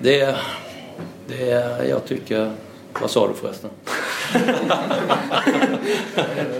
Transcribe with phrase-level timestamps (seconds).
[0.00, 0.36] Det,
[1.26, 2.52] det jag tycker...
[3.00, 3.70] Vad sa du förresten?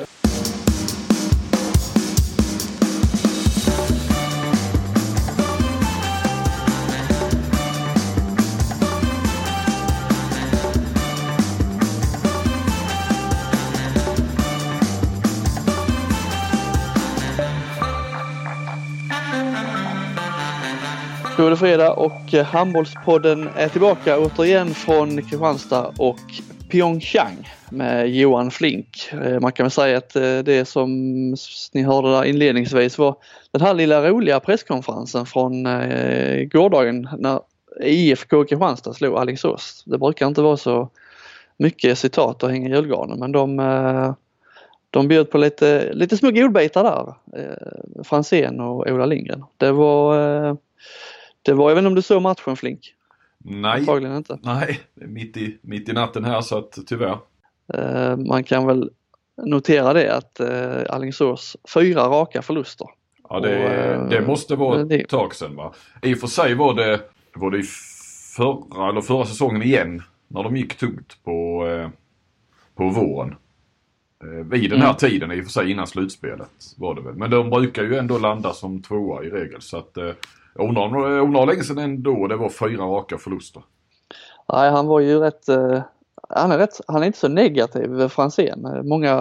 [21.58, 26.18] fredag och eh, Handbollspodden är tillbaka återigen från Kristianstad och
[26.70, 29.10] Pyeongchang med Johan Flink.
[29.12, 30.90] Eh, man kan väl säga att eh, det som
[31.72, 33.16] ni hörde där inledningsvis var
[33.52, 35.64] den här lilla roliga presskonferensen från
[36.52, 37.40] gårdagen när
[37.82, 39.82] IFK Kristianstad slog Alingsås.
[39.86, 40.88] Det brukar inte vara så
[41.56, 44.14] mycket citat och hänga i julgranen men de,
[44.90, 47.14] de bjöd på lite, lite små godbitar där.
[48.04, 49.44] Fransén och Ola Lindgren.
[49.56, 50.56] Det var
[51.48, 52.94] det var, jag vet inte om du såg matchen Flink?
[53.38, 54.38] Nej, Antagligen inte.
[54.42, 57.18] nej mitt, i, mitt i natten här så att tyvärr.
[57.78, 58.90] Uh, man kan väl
[59.46, 62.86] notera det att uh, Alingsås fyra raka förluster.
[63.28, 65.08] Ja det, och, uh, det måste vara ett det...
[65.08, 65.74] tag sedan va.
[66.02, 67.00] I och för sig var det,
[67.34, 67.62] var det
[68.36, 71.66] förra, eller förra säsongen igen när de gick tungt på,
[72.74, 73.34] på våren.
[74.44, 74.96] Vid den här mm.
[74.96, 77.14] tiden i och för sig innan slutspelet var det väl.
[77.14, 79.98] Men de brukar ju ändå landa som tvåa i regel så att
[80.58, 83.62] jag undrar, undrar länge sedan ändå det var fyra raka förluster.
[84.52, 85.82] Nej, han var ju rätt eh,
[86.28, 88.64] han är, rätt, han är inte så negativ, eh, Franzén.
[88.64, 89.16] Eh, många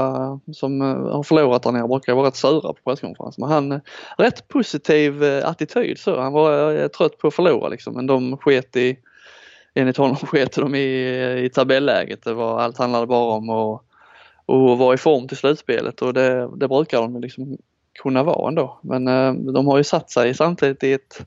[0.54, 3.42] som har förlorat där nere brukar vara rätt sura på presskonferenser.
[3.42, 3.82] Men han,
[4.18, 6.20] rätt positiv attityd så.
[6.20, 7.94] Han var trött på att förlora liksom.
[7.94, 8.98] Men de sket i,
[9.74, 12.24] enligt honom sket de i, i tabelläget.
[12.24, 13.82] Det var, allt handlade bara om att,
[14.46, 17.58] och vara i form till slutspelet och det, det brukar de liksom
[17.98, 18.80] kunna vara ändå.
[18.82, 21.26] Men eh, de har ju satt sig samtidigt i, ett,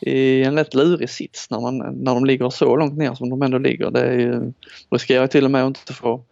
[0.00, 3.42] i en lätt lurig sits när, man, när de ligger så långt ner som de
[3.42, 3.90] ändå ligger.
[3.90, 4.52] Det är ju,
[4.90, 6.24] riskerar till och med att inte få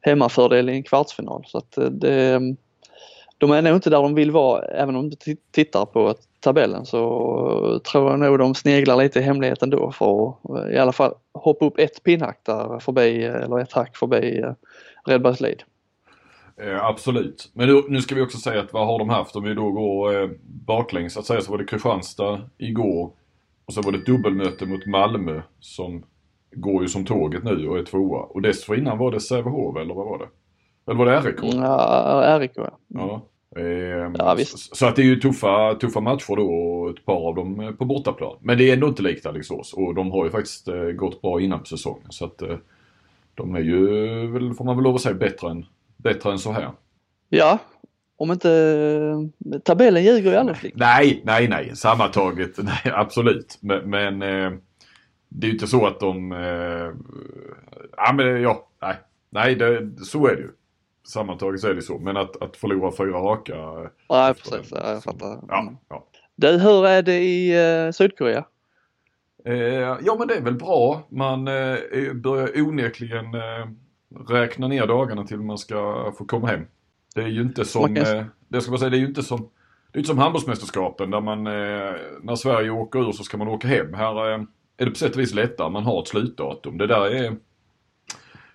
[0.00, 1.44] hemmafördel i en kvartsfinal.
[1.46, 2.40] Så att eh, det,
[3.38, 5.16] de är nog inte där de vill vara även om du
[5.50, 7.00] tittar på tabellen så
[7.74, 10.92] eh, tror jag nog de sneglar lite i hemligheten då för att eh, i alla
[10.92, 14.44] fall hoppa upp ett pinnhack där förbi eller ett hack förbi
[15.06, 15.62] Redbergslid.
[16.60, 17.50] Eh, absolut.
[17.54, 19.36] Men nu, nu, ska vi också säga att vad har de haft?
[19.36, 20.30] Om vi då går eh,
[20.66, 23.12] baklänges att säga så var det Kristianstad igår
[23.64, 26.04] och så var det ett dubbelmöte mot Malmö som
[26.52, 28.20] går ju som tåget nu och är tvåa.
[28.20, 30.28] Och dessförinnan var det Sävehof eller vad var det?
[30.86, 31.54] Eller var det RIK?
[31.54, 32.78] Ja, RIK ja.
[32.88, 33.22] ja.
[33.56, 34.76] Eh, ja visst.
[34.76, 37.70] Så att det är ju tuffa, tuffa matcher då och ett par av dem eh,
[37.70, 38.36] på bortaplan.
[38.40, 41.40] Men det är ändå inte likt Alingsås och de har ju faktiskt eh, gått bra
[41.40, 42.06] innan på säsongen.
[42.08, 42.56] Så att eh,
[43.34, 43.86] de är ju,
[44.26, 45.66] väl, får man väl lov att säga, bättre än
[45.98, 46.70] bättre än så här.
[47.28, 47.58] Ja,
[48.16, 49.30] om inte
[49.64, 51.76] tabellen ljuger ju aldrig Nej, nej, nej.
[51.76, 53.58] Sammantaget, nej absolut.
[53.60, 54.52] Men, men eh,
[55.28, 56.32] det är ju inte så att de...
[56.32, 56.92] Eh,
[57.96, 58.96] ja men ja, nej.
[59.30, 60.50] Nej, det, så är det ju.
[61.08, 61.98] Sammantaget så är det så.
[61.98, 63.54] Men att, att förlora fyra raka.
[64.10, 64.72] Nej, precis.
[64.72, 65.40] Ja, jag fattar.
[65.48, 65.76] Ja, mm.
[65.88, 66.06] ja.
[66.36, 67.50] Du, hur är det i
[67.86, 68.44] eh, Sydkorea?
[69.44, 69.54] Eh,
[70.04, 71.06] ja men det är väl bra.
[71.08, 73.66] Man eh, börjar onekligen eh,
[74.28, 76.66] räkna ner dagarna till man ska få komma hem.
[77.14, 79.48] Det är ju inte som, eh, det ska man säga, det är ju inte som,
[79.92, 83.48] det är inte som handbollsmästerskapen där man, eh, när Sverige åker ur så ska man
[83.48, 83.94] åka hem.
[83.94, 84.40] Här eh,
[84.76, 86.78] är det på sätt och vis lättare, man har ett slutdatum.
[86.78, 87.36] Det där är,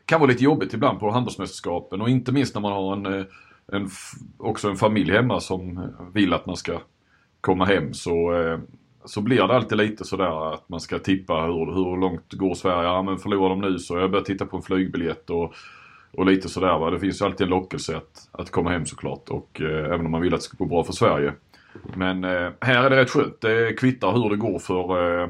[0.06, 3.26] kan vara lite jobbigt ibland på handbollsmästerskapen och inte minst när man har en, eh,
[3.72, 3.90] en,
[4.38, 6.82] också en familj hemma som vill att man ska
[7.42, 8.60] komma hem så eh,
[9.06, 12.88] så blir det alltid lite sådär att man ska tippa hur, hur långt går Sverige?
[12.88, 15.54] Ja men förlorar de nu så jag börjar titta på en flygbiljett och,
[16.12, 16.90] och lite sådär va.
[16.90, 20.12] Det finns ju alltid en lockelse att, att komma hem såklart och eh, även om
[20.12, 21.34] man vill att det ska gå bra för Sverige.
[21.96, 23.42] Men eh, här är det rätt skönt.
[23.42, 25.30] Det kvittar hur det går för eh,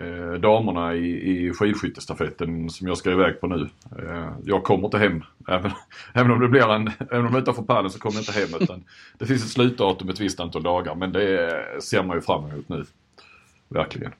[0.00, 3.68] eh, damerna i, i skidskyttestafetten som jag ska iväg på nu.
[3.98, 5.24] Eh, jag kommer inte hem.
[5.48, 5.70] Även,
[6.14, 8.32] även om det blir en, även om det inte får pallen så kommer jag inte
[8.32, 8.62] hem.
[8.62, 8.84] Utan
[9.18, 12.68] det finns ett slutdatum ett visst antal dagar men det ser man ju fram emot
[12.68, 12.84] nu.
[13.68, 14.12] Verkligen.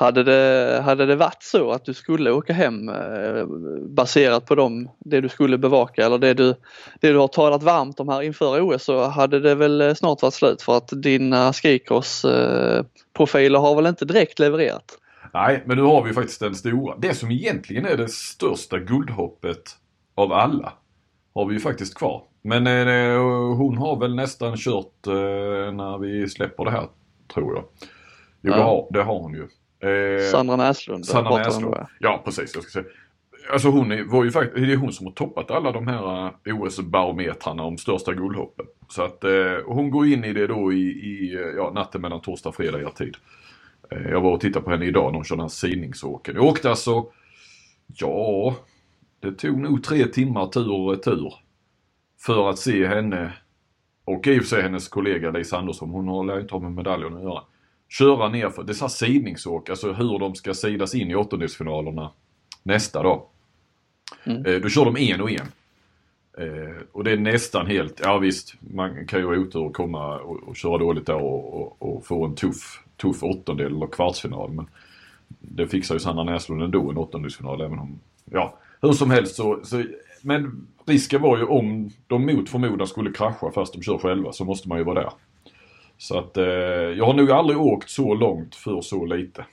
[0.00, 3.46] Hade det, hade det varit så att du skulle åka hem eh,
[3.88, 6.54] baserat på dem, det du skulle bevaka eller det du,
[7.00, 10.34] det du har talat varmt om här inför OS så hade det väl snart varit
[10.34, 12.84] slut för att dina skikros eh,
[13.60, 14.98] har väl inte direkt levererat?
[15.34, 16.96] Nej, men nu har vi faktiskt den stora.
[16.98, 19.62] Det som egentligen är det största guldhoppet
[20.14, 20.72] av alla
[21.34, 22.22] har vi ju faktiskt kvar.
[22.42, 23.20] Men eh,
[23.56, 26.88] hon har väl nästan kört eh, när vi släpper det här,
[27.34, 27.64] tror jag.
[28.42, 28.56] Jo, ja.
[28.56, 29.48] det, har, det har hon ju.
[29.80, 31.06] Eh, Sandra Näslund.
[31.06, 31.74] Sandra Näslund.
[31.98, 32.54] Ja, precis.
[32.54, 32.92] Jag ska säga.
[33.52, 36.32] Alltså hon är, var ju faktiskt, det är hon som har toppat alla de här
[36.44, 38.66] eh, OS-barometrarna om största guldhoppen.
[38.88, 42.48] Så att eh, hon går in i det då i, i ja, natten mellan torsdag
[42.48, 43.16] och fredag er tid.
[43.90, 46.34] Eh, jag var och tittade på henne idag när hon körde den här sidningsåken.
[46.34, 47.06] Jag åkte alltså,
[47.86, 48.56] ja,
[49.20, 51.34] det tog nog tre timmar tur och retur.
[52.18, 53.32] För att se henne
[54.04, 57.16] och i och för sig hennes kollega Lisa Andersson, hon lär inte ha med medaljen
[57.16, 57.42] att göra.
[57.90, 61.14] Köra ner för, det är så här sidningsåk, alltså hur de ska sidas in i
[61.14, 62.10] åttondelsfinalerna
[62.62, 63.22] nästa dag.
[64.24, 64.46] Mm.
[64.46, 65.46] Eh, då kör de en och en.
[66.38, 70.18] Eh, och det är nästan helt, ja visst, man kan ju ha otur och komma
[70.18, 74.52] och, och köra dåligt där och, och, och, få en tuff, tuff åttondel eller kvartsfinal.
[74.52, 74.66] Men
[75.28, 79.60] det fixar ju Sanna Näslund ändå en åttondelsfinal även om, ja, hur som helst så,
[79.62, 79.84] så
[80.22, 84.44] men risken var ju om de mot förmodan skulle krascha fast de kör själva så
[84.44, 85.12] måste man ju vara där.
[86.00, 89.44] Så att eh, jag har nog aldrig åkt så långt för så lite.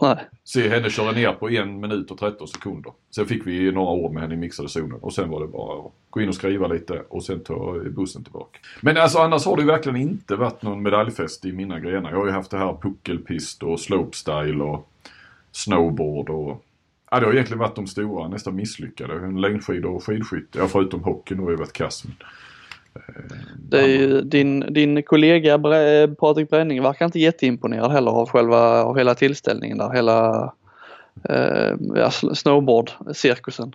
[0.00, 0.16] Nej.
[0.44, 2.92] Se henne köra ner på en minut och 13 sekunder.
[3.14, 5.86] Sen fick vi några ord med henne i mixade zonen och sen var det bara
[5.86, 8.58] att gå in och skriva lite och sen ta bussen tillbaka.
[8.80, 12.10] Men alltså annars har det verkligen inte varit någon medaljfest i mina grenar.
[12.10, 14.88] Jag har ju haft det här puckelpist och slopestyle och
[15.52, 16.64] snowboard och
[17.10, 19.40] Ja, det har egentligen varit de stora, nästan misslyckade.
[19.40, 20.58] Längdskidor och skidskytte.
[20.58, 22.04] Ja, förutom hockeyn har ju varit kass.
[22.94, 23.24] Eh,
[23.68, 25.58] det är ju, din, din kollega
[26.18, 29.90] Patrik Bränning verkar inte jätteimponerad heller av själva, av hela tillställningen där.
[29.90, 30.44] Hela
[31.28, 33.72] eh, ja, snowboard-cirkusen.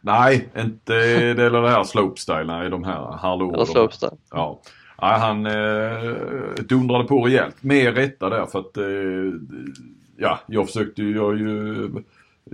[0.00, 0.94] Nej, inte
[1.34, 3.54] det eller det här slopestyle, nej de här hallå.
[3.54, 4.16] Eller slopestyle.
[4.30, 4.60] Ja.
[5.02, 7.62] Nej, han eh, dundrade på rejält.
[7.62, 8.84] Med rätta där för att eh,
[10.16, 11.88] ja, jag försökte ju, jag ju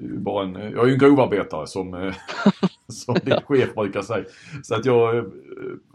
[0.02, 2.14] bara en, jag är ju en grovarbetare som, eh,
[2.88, 4.24] som din chef brukar säga.
[4.62, 5.24] Så att jag eh,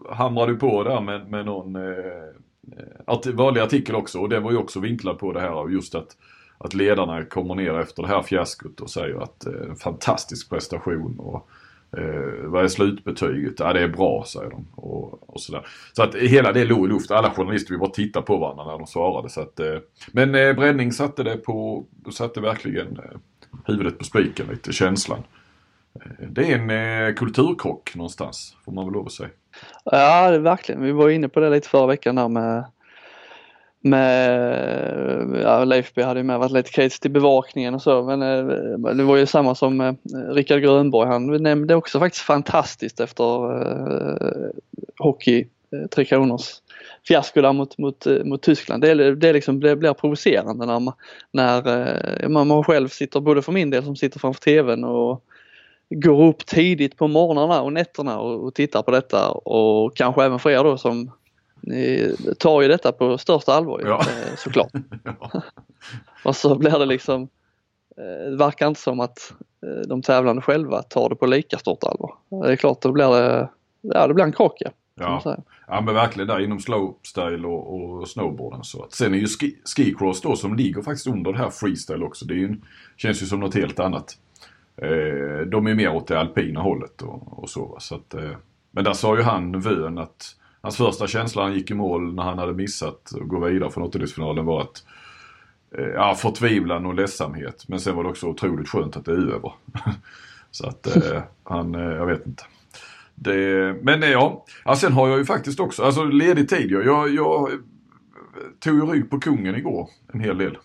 [0.09, 4.79] hamrade på där med, med någon eh, vanlig artikel också och det var ju också
[4.79, 6.17] vinklad på det här just att,
[6.57, 11.49] att ledarna kommer ner efter det här fiaskot och säger att en fantastisk prestation och
[11.97, 13.59] eh, vad är slutbetyget?
[13.59, 15.67] Ja det är bra säger de och, och sådär.
[15.93, 17.17] Så att hela det låg i luften.
[17.17, 19.29] Alla journalister vi bara titta på varandra när de svarade.
[19.29, 19.77] Så att, eh,
[20.11, 23.17] men eh, Bränning satte det på, satte verkligen eh,
[23.65, 25.23] huvudet på spiken lite, känslan.
[25.95, 26.69] Eh, det är en
[27.07, 29.29] eh, kulturkrock någonstans, får man väl lov att säga.
[29.83, 30.83] Ja, det verkligen.
[30.83, 32.63] Vi var inne på det lite förra veckan där med
[33.83, 38.93] med, ja, Leifby hade ju med varit lite kritisk till bevakningen och så men eh,
[38.93, 39.97] det var ju samma som
[40.29, 44.49] Rickard Grönborg, han nämnde också faktiskt fantastiskt efter eh,
[44.97, 46.61] hockey, eh, Tre Kronors
[47.07, 48.83] fiasko där mot, mot, eh, mot Tyskland.
[48.83, 50.93] Det, det liksom blir, blir provocerande när, man,
[51.31, 55.23] när eh, man själv sitter, både för min del som sitter framför TVn och
[55.89, 60.39] går upp tidigt på morgnarna och nätterna och, och tittar på detta och kanske även
[60.39, 61.11] för er då som
[61.61, 63.99] ni tar ju detta på största allvar ja.
[63.99, 64.71] Eh, såklart.
[65.03, 65.41] ja.
[66.25, 67.29] Och så blir det liksom,
[68.29, 69.33] det verkar inte som att
[69.87, 72.15] de tävlande själva tar det på lika stort allvar.
[72.29, 73.49] Det är klart, då blir det,
[73.81, 74.69] ja det blir en krock Ja.
[75.67, 78.63] Ja men verkligen där inom slopestyle och, och snowboarden.
[78.63, 82.03] Så att, sen är ju ski, skicross då som ligger faktiskt under det här freestyle
[82.03, 82.25] också.
[82.25, 82.55] Det ju,
[82.97, 84.17] känns ju som något helt annat.
[84.77, 87.77] Eh, de är mer åt det alpina hållet och, och så.
[87.79, 88.31] så att, eh,
[88.71, 92.23] men där sa ju han, Vön, att hans första känsla han gick i mål när
[92.23, 94.83] han hade missat att gå vidare från åttondelsfinalen var att
[95.77, 97.65] eh, ja, förtvivlan och ledsamhet.
[97.67, 99.53] Men sen var det också otroligt skönt att det är över.
[100.51, 102.43] så att eh, han, eh, jag vet inte.
[103.23, 106.71] Det, men ja, ja, sen har jag ju faktiskt också, alltså ledig tid.
[106.71, 107.49] Jag, jag, jag
[108.59, 110.57] tog ju rygg på kungen igår en hel del.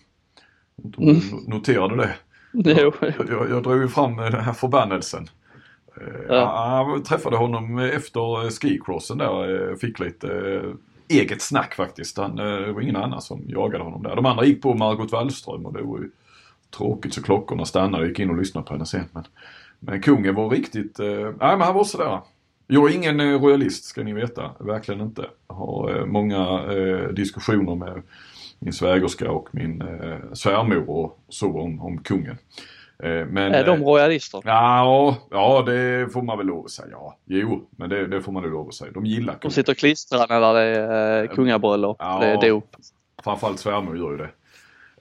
[0.97, 1.15] Mm.
[1.47, 2.15] Noterade det?
[2.81, 2.91] Jo.
[3.01, 5.29] Jag, jag, jag drog ju fram den här förbannelsen.
[6.01, 6.89] Eh, ja.
[6.93, 12.17] Jag träffade honom efter skicrossen där, fick lite eh, eget snack faktiskt.
[12.17, 14.15] Han, eh, det var ingen annan som jagade honom där.
[14.15, 16.11] De andra gick på Margot Wallström och det var ju
[16.77, 18.03] tråkigt så klockorna stannade.
[18.03, 19.05] Jag gick in och lyssnade på henne sen.
[19.11, 19.23] Men,
[19.79, 22.21] men kungen var riktigt, nej men han var sådär.
[22.67, 25.25] Jag är ingen eh, royalist ska ni veta, verkligen inte.
[25.47, 28.03] Jag har eh, många eh, diskussioner med
[28.59, 29.83] min svägerska och min
[30.33, 32.37] svärmor och så om, om kungen.
[32.99, 34.41] Men, är de royalister?
[34.45, 36.87] Ja, ja, det får man väl lov att säga.
[36.91, 38.91] Ja, jo, men det, det får man nog lov att säga.
[38.91, 39.39] De gillar kungen.
[39.41, 42.75] De sitter och klistrar när det är kungabröllop, ja, det är dop.
[43.23, 44.29] Framförallt svärmor gör ju det.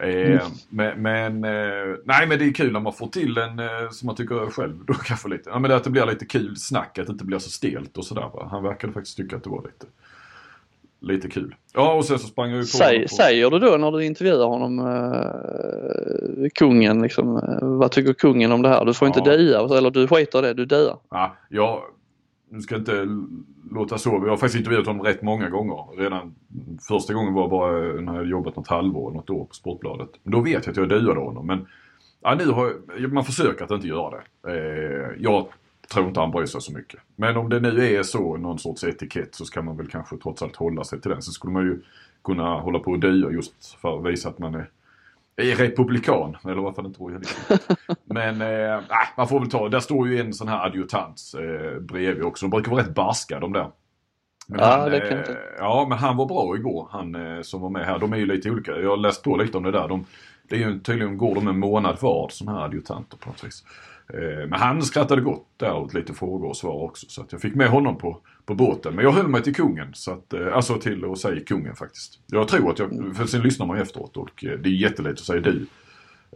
[0.00, 0.32] Mm.
[0.32, 3.90] Eh, men, men eh, nej men det är kul när man får till en eh,
[3.90, 6.56] som man tycker själv då kanske lite, ja men det att det blir lite kul
[6.56, 8.48] snack, att det inte blir så stelt och sådär va.
[8.50, 9.86] Han verkade faktiskt tycka att det var lite,
[11.00, 11.54] lite kul.
[11.74, 13.08] Ja och sen så sprang jag ju på Säg, på...
[13.08, 18.68] Säger du då när du intervjuar honom, uh, kungen liksom, vad tycker kungen om det
[18.68, 18.84] här?
[18.84, 19.36] Du får inte ja.
[19.36, 20.96] dia, eller du skiter i det, du diar.
[21.10, 21.82] Ja, jag,
[22.48, 23.08] nu ska jag inte
[23.70, 24.18] låta så.
[24.18, 25.96] Vi har faktiskt intervjuat honom rätt många gånger.
[25.96, 26.34] Redan
[26.88, 30.10] första gången var bara när jag hade jobbat något halvår, något år på Sportbladet.
[30.22, 31.46] Då vet jag att jag duade honom.
[31.46, 31.66] Men
[32.20, 34.50] ja, nu har jag, man försöker att inte göra det.
[34.50, 35.46] Eh, jag
[35.92, 37.00] tror inte han bryr sig så mycket.
[37.16, 40.42] Men om det nu är så, någon sorts etikett, så ska man väl kanske trots
[40.42, 41.22] allt hålla sig till den.
[41.22, 41.82] Så skulle man ju
[42.24, 44.70] kunna hålla på och dua just för att visa att man är,
[45.36, 46.36] är republikan.
[46.44, 47.36] Eller varför inte rojalist.
[48.04, 48.80] Men eh,
[49.16, 52.46] man får väl ta, där står ju en sån här adjutant eh, bredvid också.
[52.46, 53.70] De brukar vara rätt barska de där.
[54.48, 55.40] Men Ja, han, det kan eh, jag tänka.
[55.58, 57.98] ja, men han var bra igår, han eh, som var med här.
[57.98, 58.72] De är ju lite olika.
[58.72, 59.88] Jag har läst på lite om det där.
[59.88, 60.04] De,
[60.48, 63.64] det är ju tydligen går de en månad var som här adjutanter på något vis.
[64.14, 67.06] Eh, Men han skrattade gott där åt lite frågor och svar också.
[67.08, 68.94] Så att jag fick med honom på, på båten.
[68.94, 69.88] Men jag höll mig till kungen.
[69.94, 72.18] Så att, eh, alltså till att säga kungen faktiskt.
[72.26, 75.12] Jag tror att jag, för sen lyssnar man ju efteråt och eh, det är jättelätt
[75.12, 75.66] att säga du.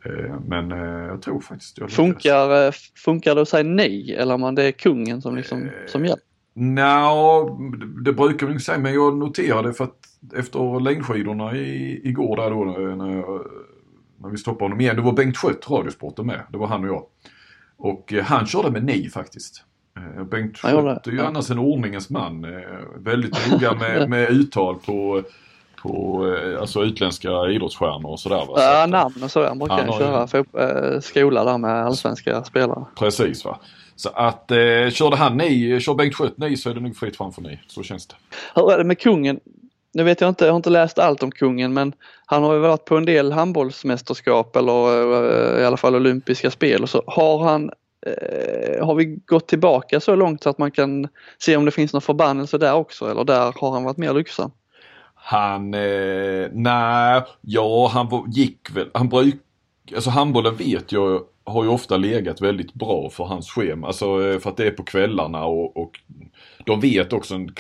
[0.05, 1.91] Eh, Men eh, jag tror faktiskt jag.
[1.91, 2.73] Funkar, eh,
[3.05, 6.21] funkar det att säga nej eller om man det är kungen som, liksom, som gäller?
[6.55, 7.11] Nja,
[8.05, 9.97] det brukar vi inte säga men jag noterade för att
[10.35, 13.47] efter längdskidorna i, igår där då eh, när, jag,
[14.21, 14.97] när vi stoppade honom igen.
[14.97, 16.41] Det var Bengt Schött, Radiosporten med.
[16.53, 17.05] Det var han och jag.
[17.77, 19.65] Och eh, han körde med nej faktiskt.
[19.97, 22.45] Eh, Bengt Schött är ju annars en ordningens man.
[22.45, 22.51] eh,
[22.97, 25.23] Väldigt noga med, med uttal på,
[25.83, 26.25] på
[26.61, 28.37] alltså utländska idrottsstjärnor och sådär.
[28.49, 28.57] Va?
[28.57, 29.47] Så Ja, namn och så.
[29.49, 32.85] Han brukar Han ju köra eh, skola där med allsvenska spelare.
[32.99, 33.61] Precis va.
[33.97, 37.17] Så att eh, körde han nej, kör Bengt Schött nej så är det nog fritt
[37.17, 37.63] framför nej.
[37.67, 38.15] Så känns det.
[38.55, 39.41] Hur är det med kungen?
[39.93, 41.93] Nu vet jag inte, jag har inte läst allt om kungen men
[42.27, 45.03] han har ju varit på en del handbollsmästerskap eller
[45.57, 47.03] eh, i alla fall olympiska spel och så.
[47.07, 47.71] Har han
[48.07, 51.93] eh, har vi gått tillbaka så långt så att man kan se om det finns
[51.93, 54.51] någon förbannelse där också eller där har han varit mer lyckosam?
[55.15, 59.43] Han, eh, nej, ja han gick väl, han bruk,
[59.95, 63.87] alltså handbollen vet jag har ju ofta legat väldigt bra för hans schema.
[63.87, 66.01] Alltså eh, för att det är på kvällarna och, och
[66.67, 67.53] de vet också en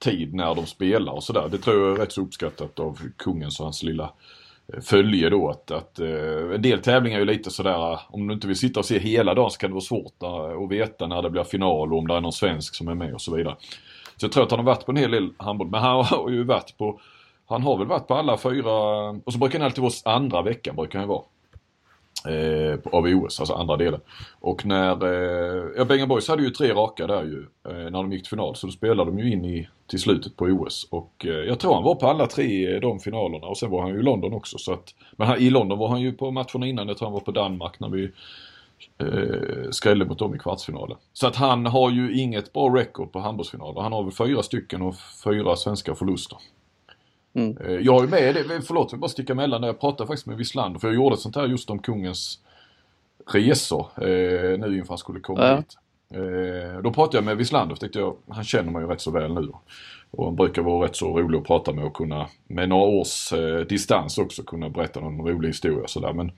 [0.00, 1.48] tid när de spelar och sådär.
[1.50, 4.12] Det tror jag är rätt så uppskattat av kungens och hans lilla
[4.72, 8.28] eh, följe då att, att eh, en del tävlingar är ju lite sådär, eh, om
[8.28, 10.70] du inte vill sitta och se hela dagen så kan det vara svårt eh, att
[10.70, 13.20] veta när det blir final och om det är någon svensk som är med och
[13.20, 13.56] så vidare.
[14.16, 16.30] Så jag tror att han har varit på en hel del handboll, men han har
[16.30, 17.00] ju varit på
[17.46, 18.72] han har väl varit på alla fyra,
[19.24, 21.22] och så brukar han alltid vara andra veckan brukar han vara.
[22.28, 24.00] Eh, av OS, alltså andra delen.
[24.40, 28.12] Och när, eh, ja Bengan Boys hade ju tre raka där ju eh, när de
[28.12, 28.56] gick till final.
[28.56, 30.88] Så då spelade de ju in i, till slutet på OS.
[30.90, 33.90] Och eh, jag tror han var på alla tre de finalerna och sen var han
[33.90, 34.58] ju i London också.
[34.58, 37.12] Så att, men han, i London var han ju på matcherna innan, jag tror han
[37.12, 38.10] var på Danmark när vi
[38.98, 40.96] eh, skrällde mot dem i kvartsfinalen.
[41.12, 43.80] Så att han har ju inget bra record på handbollsfinaler.
[43.80, 46.38] Han har väl fyra stycken och fyra svenska förluster.
[47.34, 47.56] Mm.
[47.56, 49.68] Eh, Jag är med, det, förlåt jag bara sticka emellan där.
[49.68, 52.38] Jag pratade faktiskt med Wislander för jag gjorde ett sånt här just om kungens
[53.32, 55.56] resor eh, nu inför han skulle komma Ja.
[55.56, 55.76] hit.
[56.14, 59.10] Eh, då pratade jag med Wislander för tyckte jag, han känner mig ju rätt så
[59.10, 59.48] väl nu.
[60.10, 63.32] Och han brukar vara rätt så rolig att prata med och kunna med några års
[63.32, 66.12] eh, distans också kunna berätta någon rolig historia och sådär.
[66.12, 66.32] Men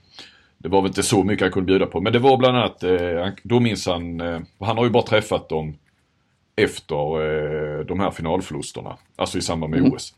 [0.57, 2.01] det var väl inte så mycket han kunde bjuda på.
[2.01, 5.49] Men det var bland annat, eh, då minns han, eh, han har ju bara träffat
[5.49, 5.77] dem
[6.55, 6.95] efter
[7.79, 8.97] eh, de här finalförlusterna.
[9.15, 9.93] Alltså i samband med Mm.
[9.93, 10.15] OS.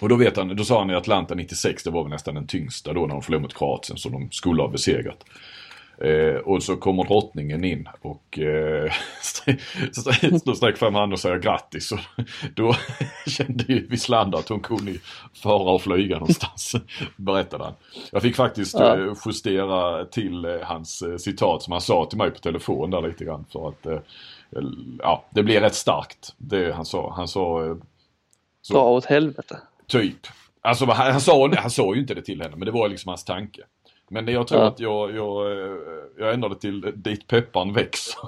[0.00, 2.46] Och då vet han, då sa han i Atlanta 96, det var väl nästan den
[2.46, 5.24] tyngsta då när de förlorade mot Kroatien som de skulle ha besegrat.
[5.98, 8.92] Eh, och så kommer drottningen in och eh,
[9.92, 11.92] sträcker fram handen och säger grattis.
[11.92, 11.98] Och
[12.54, 12.74] då
[13.26, 14.92] kände ju Wislander att hon kunde
[15.42, 16.74] fara och flyga någonstans,
[17.16, 17.72] berättade han.
[18.12, 18.96] Jag fick faktiskt Ja.
[18.98, 23.02] eh, justera till eh, hans eh, citat som han sa till mig på telefon där
[23.02, 23.98] lite grann för att eh,
[24.98, 27.14] ja, det blev rätt starkt det han sa.
[27.16, 27.76] Han sa
[28.62, 28.74] så.
[28.74, 29.58] Dra åt helvete.
[29.86, 30.26] Typ.
[30.60, 33.08] Alltså han, han, sa, han sa ju inte det till henne men det var liksom
[33.08, 33.62] hans tanke.
[34.10, 34.66] Men jag tror Ja.
[34.68, 35.76] att jag, jag, eh,
[36.18, 38.18] jag ändrade till dit pepparn växer.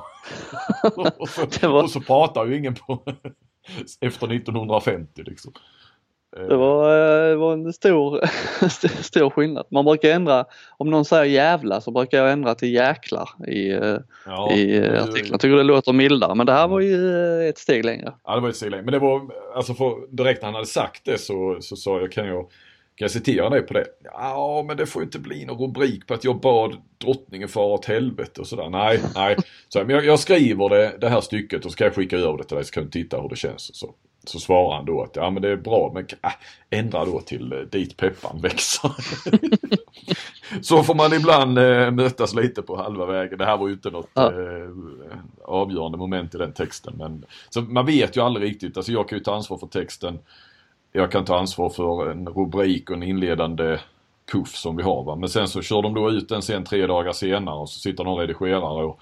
[1.19, 3.03] och, så, var- och så pratar ju ingen på
[4.01, 5.53] efter 1950 liksom.
[6.37, 6.91] Eh, Det var,
[7.25, 8.21] eh, det var en stor,
[9.03, 9.67] stor skillnad.
[9.71, 10.45] Man brukar ändra,
[10.77, 15.03] om någon säger jävla så brukar jag ändra till jäklar i, eh, ja, i eh,
[15.03, 15.29] artikeln.
[15.31, 17.11] Jag tycker det låter mildare men det här var ju
[17.43, 18.13] eh, ett steg längre.
[18.25, 18.85] Ja det var ett steg längre.
[18.85, 19.21] Men det var,
[19.57, 23.05] alltså för, direkt när han hade sagt det så, så sa jag, kan jag, kan
[23.05, 23.85] jag citera dig på det?
[24.05, 27.67] Ja men det får ju inte bli någon rubrik på att jag bad drottningen fara
[27.75, 28.71] åt helvete och sådär.
[28.71, 29.37] Nej, nej.
[29.69, 32.39] Så, men jag, jag skriver det, det här stycket och så kan jag skicka över
[32.39, 33.77] det till dig så kan du titta hur det känns.
[33.77, 33.95] Så,
[34.29, 36.31] så svarar han då att ja men det är bra men äh,
[36.79, 38.91] ändra då till eh, dit pepparn växer.
[40.63, 43.39] så får man ibland eh, mötas lite på halva vägen.
[43.39, 44.27] Det här var ju inte något Ja.
[44.33, 44.69] eh,
[45.45, 46.95] avgörande moment i den texten.
[46.99, 48.77] Men, så man vet ju aldrig riktigt.
[48.77, 50.19] Alltså jag kan ju ta ansvar för texten.
[50.93, 53.79] Jag kan ta ansvar för en rubrik och en inledande
[54.33, 55.05] puff som vi har.
[55.05, 55.17] Va?
[55.17, 58.05] Men sen så kör de då ut den sen tre dagar senare och så sitter
[58.05, 59.01] någon redigerare och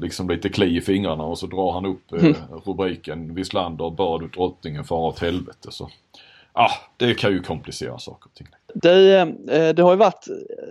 [0.00, 2.34] liksom lite kli i fingrarna och så drar han upp eh,
[2.64, 5.68] rubriken Wislander bad drottningen fara åt helvete.
[5.70, 5.90] Så,
[6.52, 8.46] ah, det kan ju komplicera saker och ting.
[8.74, 10.26] Det, eh, det, har ju varit,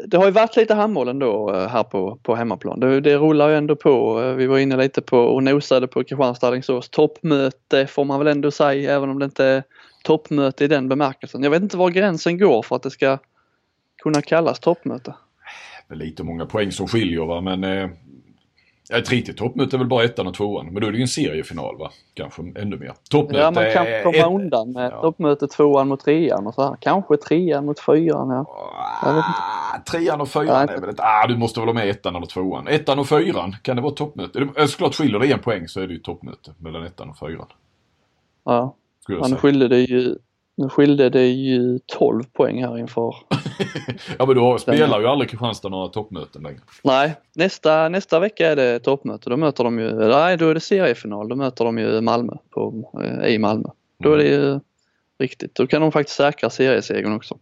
[0.07, 2.79] det har ju varit lite handboll ändå eh, här på, på hemmaplan.
[2.79, 4.21] Det, det rullar ju ändå på.
[4.21, 8.27] Eh, Vi var inne lite på och nosade på Kristianstad Alingsås toppmöte får man väl
[8.27, 9.63] ändå säga även om det inte
[10.03, 11.43] toppmöte i den bemärkelsen.
[11.43, 13.17] Jag vet inte var gränsen går för att det ska
[14.03, 15.13] kunna kallas toppmöte.
[15.87, 17.89] Det är lite många poäng som skiljer va men eh,
[18.93, 21.07] ett riktigt toppmöte är väl bara ettan och tvåan men då är det ju en
[21.07, 21.91] seriefinal va?
[22.13, 22.93] Kanske ännu mer.
[23.09, 25.01] Toppmöte Ja, man kan komma ett- undan med ja.
[25.01, 26.75] toppmöte tvåan mot trean och så här.
[26.79, 28.29] Kanske trean mot fyran.
[28.29, 28.45] Ja.
[29.03, 30.99] Ah, Trean och Ja, fyran inte- är väl ett...
[30.99, 32.67] Ah, du måste väl ha med ettan eller tvåan.
[32.67, 34.47] Ettan och fyran, kan det vara toppmöte?
[34.67, 37.47] Såklart skiljer det en poäng så är det ju toppmöte mellan ettan och fyran.
[38.45, 38.75] Ja.
[39.03, 39.37] Skulle Ja, säga.
[39.37, 40.15] skilde det ju
[40.59, 43.15] nu skilde det ju 12 poäng här inför.
[44.17, 46.59] Ja men då spelar ju aldrig Kristianstad några toppmöten längre.
[46.83, 49.29] Nej, nästa, nästa vecka är det toppmöte.
[49.29, 51.29] Då möter de ju, nej då är det seriefinal.
[51.29, 53.69] Då möter de ju Malmö på, eh, i Malmö.
[54.03, 54.59] Då är det ju
[55.19, 55.55] riktigt.
[55.55, 57.37] Då kan de faktiskt säkra seriesegern också.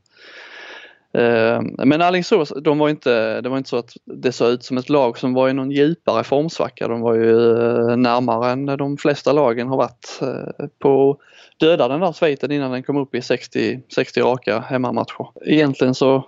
[1.18, 4.78] Eh, men Alingsås, de var inte, det var inte så att det såg ut som
[4.78, 6.88] ett lag som var i någon djupare formsvacka.
[6.88, 11.18] De var ju eh, närmare än de flesta lagen har varit eh, på
[11.60, 15.28] döda den där sviten innan den kom upp i 60, 60 raka hemmamatcher.
[15.46, 16.24] Egentligen så,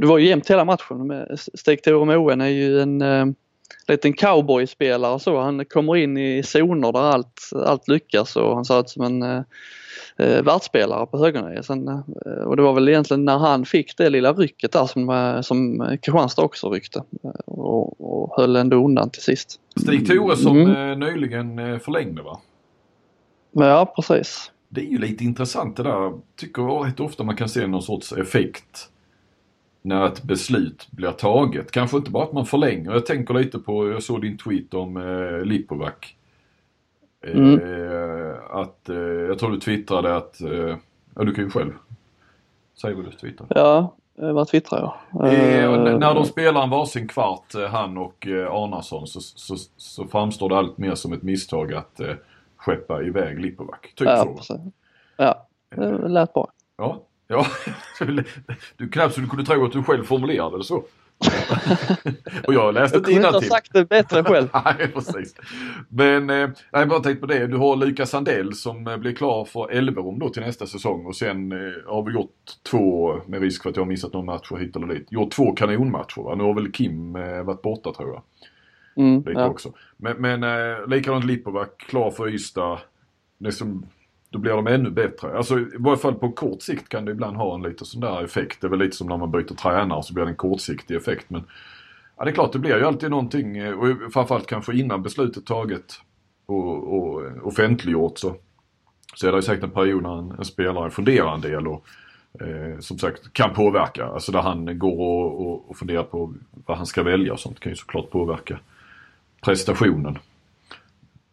[0.00, 1.26] det var ju jämnt hela matchen.
[1.54, 3.26] Stig-Tore Moen är ju en eh,
[3.88, 5.40] liten cowboyspelare så.
[5.40, 9.22] Han kommer in i zoner där allt, allt lyckas och han ser ut som en
[9.22, 9.42] eh,
[10.16, 11.64] eh, världsspelare på högerniet.
[11.66, 12.02] Sen, eh,
[12.46, 15.78] och det var väl egentligen när han fick det lilla rycket där som, eh, som
[16.02, 19.60] Kristianstad också ryckte eh, och, och höll ändå undan till sist.
[19.80, 21.02] Stig Tore som Mm.
[21.02, 22.40] eh, nyligen förlängde va?
[23.52, 24.50] Ja precis.
[24.68, 26.12] Det är ju lite intressant det där.
[26.36, 28.88] Tycker rätt ofta man kan se någon sorts effekt
[29.82, 31.70] när ett beslut blir taget.
[31.70, 32.92] Kanske inte bara att man förlänger.
[32.92, 35.94] Jag tänker lite på, jag såg din tweet om eh, Lipovac.
[37.20, 37.60] Eh, Mm.
[38.50, 40.76] Att, eh, jag tror du twittrade att, eh,
[41.14, 41.72] ja du kan ju själv
[42.80, 43.60] säga vad du twittrade.
[43.60, 44.78] Ja, eh, vad twittrar
[45.12, 45.32] jag?
[45.32, 49.56] Eh, Eh, när de spelar en varsin kvart, eh, han och eh, Arnason, så, så,
[49.76, 52.14] så framstår det allt mer som ett misstag att eh,
[52.56, 53.80] skeppa iväg Lipovac.
[53.94, 54.34] Typ ja, så.
[54.36, 54.56] precis.
[55.16, 55.46] Ja,
[55.76, 56.48] det lät bra.
[56.76, 57.46] Ja, ja.
[58.76, 60.82] Du knappt så du kunde tro att du själv formulerade det så.
[62.46, 64.48] Och jag läste Jag inte kunde inte ha sagt det bättre själv.
[64.64, 65.34] Nej, precis.
[65.88, 67.46] Men eh, jag bara tänkt på det.
[67.46, 71.16] Du har Lukas Sandell som eh, blir klar för Elverum då till nästa säsong och
[71.16, 72.34] sen eh, har vi gjort
[72.70, 75.52] två, med risk för att jag har missat någon match hit eller dit, gjort två
[75.52, 76.22] kanonmatcher.
[76.22, 76.34] Va?
[76.34, 78.22] Nu har väl Kim eh, varit borta tror jag.
[79.04, 79.48] Mm, Lite ja.
[79.48, 79.72] också.
[79.96, 82.78] Men, men eh, likadant Lipovac, klar för Ystad.
[83.38, 83.86] Liksom,
[84.36, 85.36] då blir de ännu bättre.
[85.36, 88.24] Alltså i varje fall på kort sikt kan det ibland ha en lite sån där
[88.24, 88.60] effekt.
[88.60, 91.30] Det är väl lite som när man byter tränare så blir det en kortsiktig effekt.
[91.30, 91.44] Men
[92.16, 95.46] ja, det är klart det blir ju alltid någonting eh, och framförallt kanske innan beslutet
[95.46, 96.00] taget
[96.46, 98.36] och, och eh, offentliggjort så,
[99.14, 101.86] så är det ju säkert en period när en, en spelare funderar en del och
[102.40, 104.06] eh, som sagt kan påverka.
[104.06, 106.34] Alltså där han går och, och, och funderar på
[106.66, 108.58] vad han ska välja och sånt kan ju såklart påverka
[109.44, 110.18] prestationen.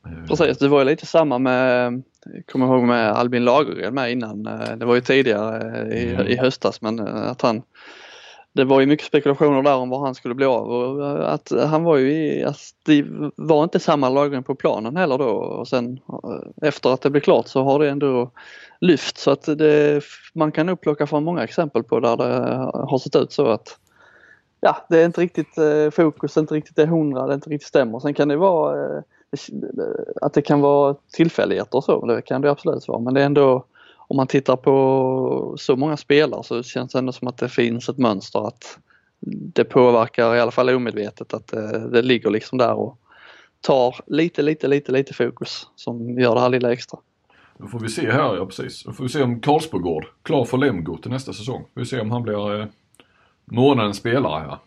[0.06, 2.04] Eh, Precis, det var ju lite samma med,
[2.52, 4.48] kommer ihåg med Albin Lagergren med innan.
[4.48, 6.28] eh, Det var ju tidigare eh, i, Mm.
[6.28, 7.62] i höstas men att han
[8.56, 11.84] det var ju mycket spekulationer där om var han skulle bli av och att han
[11.84, 16.00] var ju i, alltså, det var inte samma Lagergren på planen heller då och sen
[16.62, 18.32] efter att det blev klart så har det ändå
[18.80, 22.98] lyft så att det, man kan nog plocka fram många exempel på där det har
[22.98, 23.78] sett ut så att
[24.60, 28.00] ja, det är inte riktigt eh, fokus, inte riktigt är hundra, det inte riktigt stämmer.
[28.00, 29.02] Sen kan det vara eh,
[30.22, 33.00] att det kan vara tillfälligheter och så, det kan det absolut vara.
[33.00, 33.66] Men det är ändå,
[33.98, 37.90] om man tittar på så många spelare så känns det ändå som att det finns
[37.90, 38.78] ett mönster att
[39.26, 42.98] det påverkar i alla fall omedvetet att det, det ligger liksom där och
[43.62, 47.00] tar lite, lite, lite, lite fokus som gör det här lilla extra.
[47.58, 48.84] Då får vi se här, ja precis.
[48.84, 51.66] Då får vi se om Karlsbogård klar för Lemgo till nästa säsong.
[51.74, 52.66] Får vi se om han blir eh,
[53.46, 54.58] månadens spelare här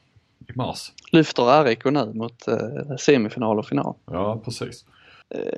[0.48, 0.92] i mars.
[1.12, 3.94] Lyfter RIK nu mot eh, semifinal och final.
[4.06, 4.84] Ja, precis.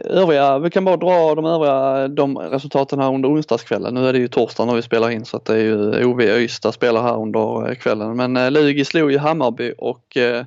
[0.05, 3.95] Övriga, vi kan bara dra de övriga de resultaten här under onsdagskvällen.
[3.95, 6.21] Nu är det ju torsdag när vi spelar in så att det är ju OV
[6.21, 8.17] Ystad spelar här under eh, kvällen.
[8.17, 10.45] Men eh, Lugi slog ju Hammarby och eh,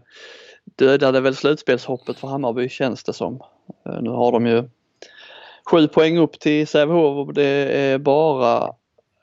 [0.76, 3.41] dödade väl slutspelshoppet för Hammarby känns det som.
[3.86, 4.70] Eh, nu har de ju
[5.72, 7.44] sju poäng upp till Sävehof och det
[7.78, 8.74] är bara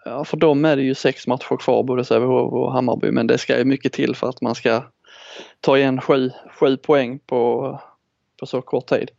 [0.05, 3.39] Ja, för dem är det ju sex matcher kvar både Sävehof och Hammarby men det
[3.39, 4.83] ska ju mycket till för att man ska
[5.61, 7.81] ta igen sju, sju poäng på,
[8.41, 9.11] på så kort tid.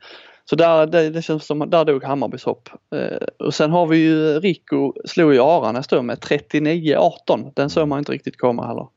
[0.46, 2.70] Så där, det, det känns som, där dog Hammarbys hopp.
[2.96, 7.52] Eh, och sen har vi ju Rico slog ju Aranäs då med 39-18.
[7.56, 8.88] Den såg man inte riktigt komma heller.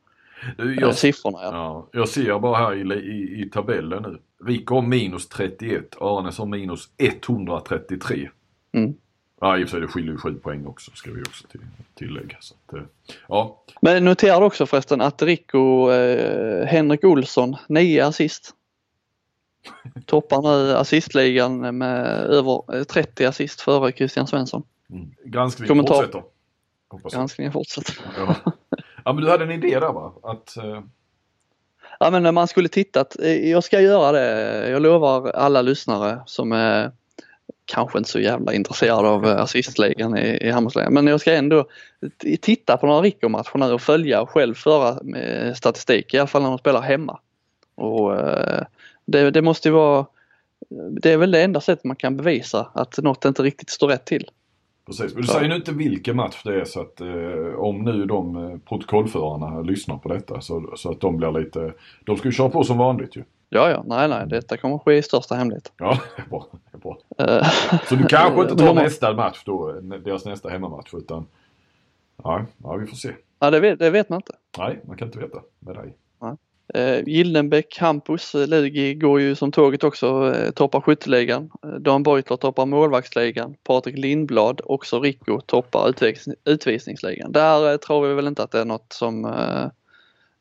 [0.59, 1.51] Eh, Jag, siffrorna ja.
[1.53, 4.19] ja, jag ser bara här i, i, i tabellen nu.
[4.47, 8.29] Rico har minus 31, Arnes har minus 133.
[8.77, 8.95] Mm.
[9.43, 11.61] Ja, i och för sig det skiljer ju 7 poäng också ska vi också till,
[11.95, 12.37] tillägga.
[12.41, 12.83] Så att, eh,
[13.29, 18.55] ja, Men notera också förresten att Rico eh, Henrik Olsson, 9 assist.
[20.07, 24.63] Toppar nu assistligan med över eh, 30 assist före Christian Svensson.
[24.91, 25.11] Mm.
[25.25, 25.95] Granskningen Kommentar.
[25.95, 26.23] fortsätter.
[26.89, 27.15] Hoppas.
[27.15, 27.95] Granskningen fortsätter.
[28.17, 28.37] Ja.
[29.05, 30.13] ja, men du hade en idé där va?
[30.23, 30.83] Att, eh,
[32.01, 34.71] Ja men när man skulle tittat, eh, jag ska göra det.
[34.71, 36.93] Jag lovar alla lyssnare som är
[37.65, 40.95] kanske inte så jävla intresserad av eh, assistligan i, i handbollsligan.
[40.95, 41.67] Men jag ska ändå
[42.41, 46.27] titta på några Rico-matcher nu och följa och själv föra med eh, statistik, i alla
[46.27, 47.19] fall när de spelar hemma.
[47.75, 48.65] Och eh,
[49.05, 50.07] det, det måste ju vara,
[51.01, 54.05] det är väl det enda sättet man kan bevisa att något inte riktigt står rätt
[54.05, 54.31] till.
[54.87, 55.15] precis.
[55.15, 58.37] Men du säger nu inte vilken match det är så att eh, om nu de
[58.37, 61.75] eh, protokollförarna lyssnar på detta så, så att de blir lite,
[62.05, 63.25] de ska ju köra på som vanligt ju.
[63.55, 65.73] Ja, ja, nej, nej, detta kommer ske i största hemlighet.
[65.77, 66.47] Ja, det är bra.
[66.71, 66.99] Det är bra.
[67.19, 67.49] Eh,
[67.89, 71.27] Så du kanske inte tar nästa match då, deras nästa hemmamatch utan
[72.25, 73.13] Ja, ja vi får se.
[73.39, 74.33] Ja, det vet, det vet man inte.
[74.59, 75.95] Nej, man kan inte veta med dig.
[76.75, 81.51] Eh, Gildenbäck, Hampus, eh, Lugi går ju som tåget också, eh, toppar skytteligan.
[81.65, 83.55] Eh, Dan Beutler toppar målvaktsligan.
[83.65, 87.33] Patrik Lindblad, också Rico, toppar utvis utvisningsligan.
[87.33, 89.69] Där eh, tror vi väl inte att det är något som eh,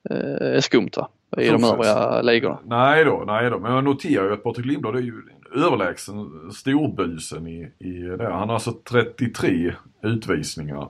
[0.10, 1.10] är skumt va?
[1.38, 2.60] I de övriga ligorna.
[2.66, 3.60] Nej då, nej då.
[3.60, 6.16] Men jag noterar ju att Patrik Lindblad är ju en överlägsen
[6.52, 8.34] storbusen i, i det.
[8.34, 10.90] Han har alltså 33 utvisningar.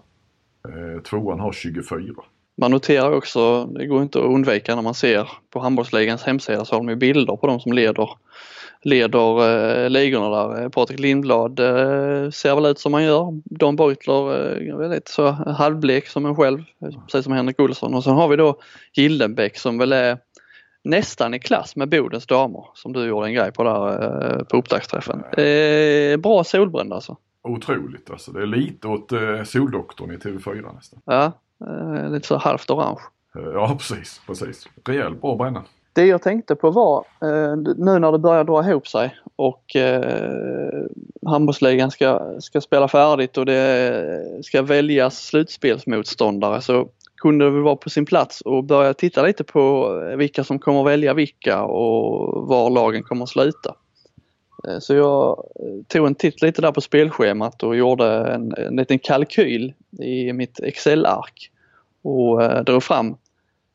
[0.68, 2.14] Eh, tvåan har 24.
[2.58, 6.76] Man noterar också, det går inte att undvika när man ser på handbollsligans hemsida så
[6.76, 8.10] har de ju bilder på de som leder
[8.84, 10.64] leder eh, ligorna där.
[10.64, 13.40] Eh, Patrik Lindblad eh, ser väl ut som han gör.
[13.46, 17.94] Dan Beutler eh, lite så halvblek som en själv, eh, precis som Henrik Olsson.
[17.94, 18.60] Och sen har vi då
[18.94, 20.18] Gildenbäck som väl är
[20.84, 24.58] nästan i klass med Bodens damer som du gjorde en grej på där eh, på
[24.58, 25.24] upptaktsträffen.
[25.24, 27.18] Eh, bra solbränd alltså.
[27.44, 28.32] Otroligt alltså.
[28.32, 31.00] Det är lite åt eh, Soldoktorn i TV4 nästan.
[31.06, 31.32] Ja,
[31.68, 33.02] eh, lite så halvt orange.
[33.36, 34.22] Eh, ja, precis.
[34.28, 34.68] precis.
[34.86, 35.64] Rejält bra bränna.
[35.94, 40.86] Det jag tänkte på var eh, nu när det börjar dra ihop sig och eh,
[41.26, 46.90] handbollsligan ska, ska spela färdigt och det ska väljas slutspelsmotståndare så
[47.22, 50.84] kunde det väl vara på sin plats och börja titta lite på vilka som kommer
[50.84, 53.76] välja vilka och var lagen kommer att sluta.
[54.68, 55.30] Eh, Så jag
[55.60, 60.34] eh, tog en titt lite där på spelschemat och gjorde en, en liten kalkyl i
[60.34, 61.52] mitt Excel-ark
[62.02, 63.16] och eh, drog fram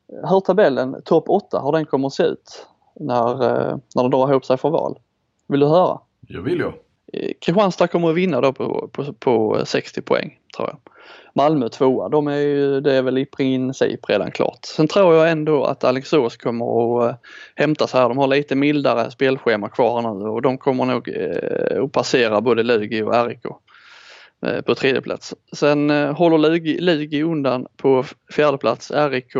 [0.07, 4.31] hur tabellen topp 8, hur den kommer att se ut när, eh, när det drar
[4.31, 4.99] ihop sig för val.
[5.47, 5.99] Vill du höra?
[6.27, 6.73] Jag vill jag.
[7.13, 10.77] Eh, Kristianstad kommer att vinna då på, på, på 60 poäng tror jag.
[11.37, 14.59] Malmö tvåa, de är ju, det är väl i princip redan klart.
[14.65, 17.15] Sen tror jag ändå att Alingsås kommer att eh,
[17.55, 18.09] hämtas hämta sig här.
[18.09, 22.63] De har lite mildare spelschema kvar nu och de kommer nog eh, att passera både
[22.63, 23.45] Lugi och RIK
[24.45, 25.35] eh, på tredje plats.
[25.53, 28.91] Sen håller Lugi, Lugi undan på fjärde plats.
[28.91, 29.33] RIK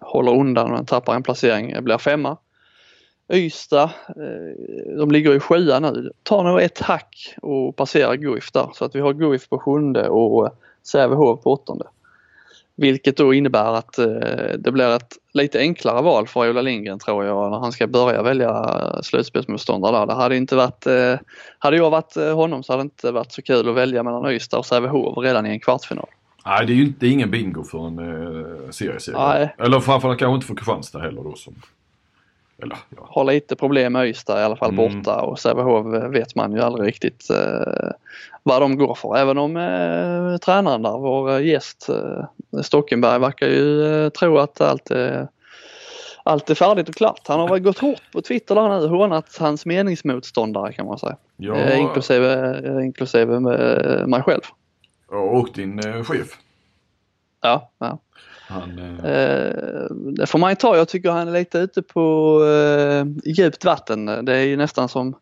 [0.00, 2.36] håller undan och tappar en placering, blir femma.
[3.32, 3.90] Ystad,
[4.98, 6.10] de ligger i sjua nu.
[6.22, 10.08] Tar nog ett hack och passerar Guif där så att vi har Guif på sjunde
[10.08, 10.50] och
[10.86, 11.84] Sävehof på åttonde.
[12.76, 14.06] Vilket då innebär att eh,
[14.58, 18.22] det blir ett lite enklare val för Ola Lindgren tror jag när han ska börja
[18.22, 20.06] välja slutspelsmotståndare där.
[20.06, 21.14] Det hade inte varit, eh,
[21.58, 24.30] hade jag varit eh, honom så hade det inte varit så kul att välja mellan
[24.30, 26.08] Ystad och Sävehof redan i en kvartsfinal.
[26.46, 29.54] Nej, det är ju inte, det är ingen bingo för en eh, serieseger.
[29.58, 31.34] Eller framförallt kanske inte för Kristianstad heller då.
[31.34, 31.54] Som,
[32.62, 33.06] eller ja.
[33.10, 35.02] har lite problem med Ystad i alla fall Mm.
[35.02, 37.90] borta och Sävehof vet man ju aldrig riktigt eh,
[38.42, 39.16] vad de går för.
[39.16, 44.60] Även om eh, tränaren där, vår eh, gäst eh, Stockenberg verkar ju eh, tro att
[44.60, 45.28] allt är,
[46.24, 47.20] allt är färdigt och klart.
[47.28, 51.16] Han har väl gått hårt på Twitter där nu, hånat hans meningsmotståndare kan man säga.
[51.36, 54.42] Ja, Eh, inklusive eh, inklusive med mig själv.
[55.08, 56.38] och din eh, chef.
[57.46, 57.98] Ja, ja.
[58.48, 60.76] Han, eh, Eh, det får man ju ta.
[60.76, 64.06] Jag tycker han är lite ute på eh, djupt vatten.
[64.06, 65.14] Det är ju nästan som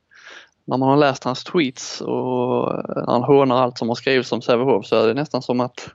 [0.65, 4.43] när man har läst hans tweets och när han hånar allt som har skrivits om
[4.43, 5.89] Sävehof så är det nästan som att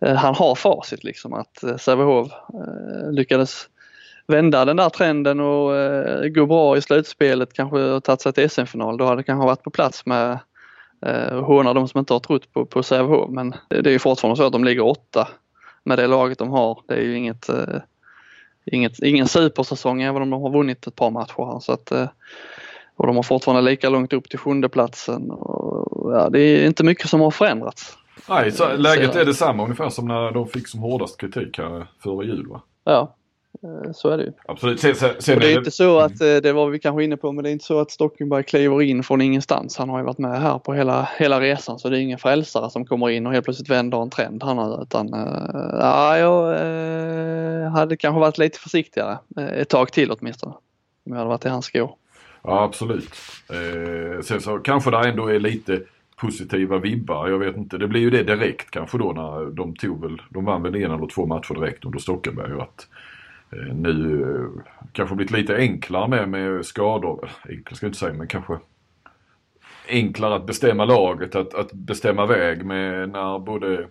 [0.00, 1.32] eh, han har facit liksom.
[1.32, 3.68] Att eh, Sävehof eh, lyckades
[4.26, 8.96] vända den där trenden och eh, gå bra i slutspelet, kanske tagit sig till SM-final.
[8.96, 10.38] Då hade det kanske varit på plats med
[11.06, 13.30] eh, håna de som inte har trott på, på Sävehof.
[13.30, 15.28] Men det är ju fortfarande så att de ligger åtta
[15.86, 16.78] med det laget de har.
[16.88, 17.80] Det är ju inget, eh,
[18.64, 21.60] inget, ingen supersäsong även om de har vunnit ett par matcher här.
[21.60, 22.08] Så att, eh,
[22.96, 25.30] och de har fortfarande lika långt upp till sjunde platsen.
[25.30, 27.98] Och, ja, det är inte mycket som har förändrats.
[28.28, 32.26] nej, så, läget är detsamma ungefär som när de fick som hårdast kritik här före
[32.26, 32.62] jul va?
[32.84, 33.14] Ja,
[33.92, 34.32] så är det ju.
[34.48, 34.80] Absolut.
[34.80, 37.16] Sen, sen, sen det är är inte så att, eh, det var vi kanske inne
[37.16, 39.76] på, men det är inte så att Stockenberg kliver in från ingenstans.
[39.76, 42.70] Han har ju varit med här på hela, hela resan så det är ingen frälsare
[42.70, 44.82] som kommer in och helt plötsligt vänder en trend nu.
[44.82, 50.52] Utan, eh, ja, jag eh, hade kanske varit lite försiktigare eh, ett tag till åtminstone.
[51.06, 51.90] Om jag hade varit i hans skor.
[52.42, 53.14] Ja, absolut.
[53.50, 55.80] Eh, sen så kanske det ändå är lite
[56.16, 57.28] positiva vibbar.
[57.28, 60.44] Jag vet inte, det blir ju det direkt kanske då när de tog väl, de
[60.44, 62.52] vann väl en eller två matcher direkt under Stockenberg.
[62.52, 62.95] Att eh,
[63.72, 67.30] nu eh, kanske blivit lite enklare med, med skador.
[67.48, 68.58] Enklare ska jag inte säga men kanske
[69.88, 73.86] enklare att bestämma laget, att, att bestämma väg med när både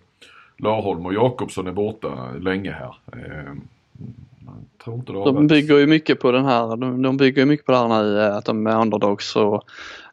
[0.56, 2.96] Larholm och Jakobsson är borta länge här.
[3.12, 3.54] Eh,
[5.24, 7.88] de bygger ju mycket på den här, de, de bygger ju mycket på det här
[7.88, 9.64] nu att de är underdogs och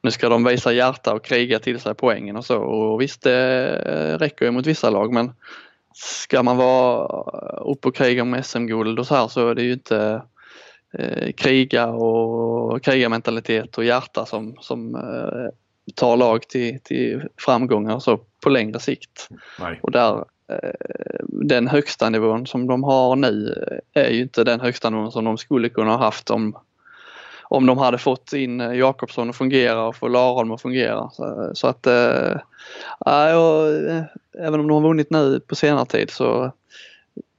[0.02, 4.18] nu ska de visa hjärta och kriga till sig poängen och så och visst det
[4.18, 5.32] räcker ju mot vissa lag men
[5.94, 7.08] ska man vara
[7.58, 10.22] uppe och kriga om SM-guld och så här så är det ju inte
[10.94, 15.50] eh, kriga och krigarmentalitet och hjärta som, som eh,
[15.96, 19.28] tar lag till, till framgångar så på längre sikt.
[19.60, 19.80] Nej.
[19.84, 24.90] Och där Eh, den högsta nivån som de har nu är ju inte den högsta
[24.90, 26.58] nivån som de skulle kunna ha haft om,
[27.44, 31.10] om de hade fått in Jakobsson att fungera och få Larholm att fungera.
[31.10, 32.38] Så, så att äh,
[33.06, 33.70] jag,
[34.40, 36.52] även om de har vunnit nu på senare tid så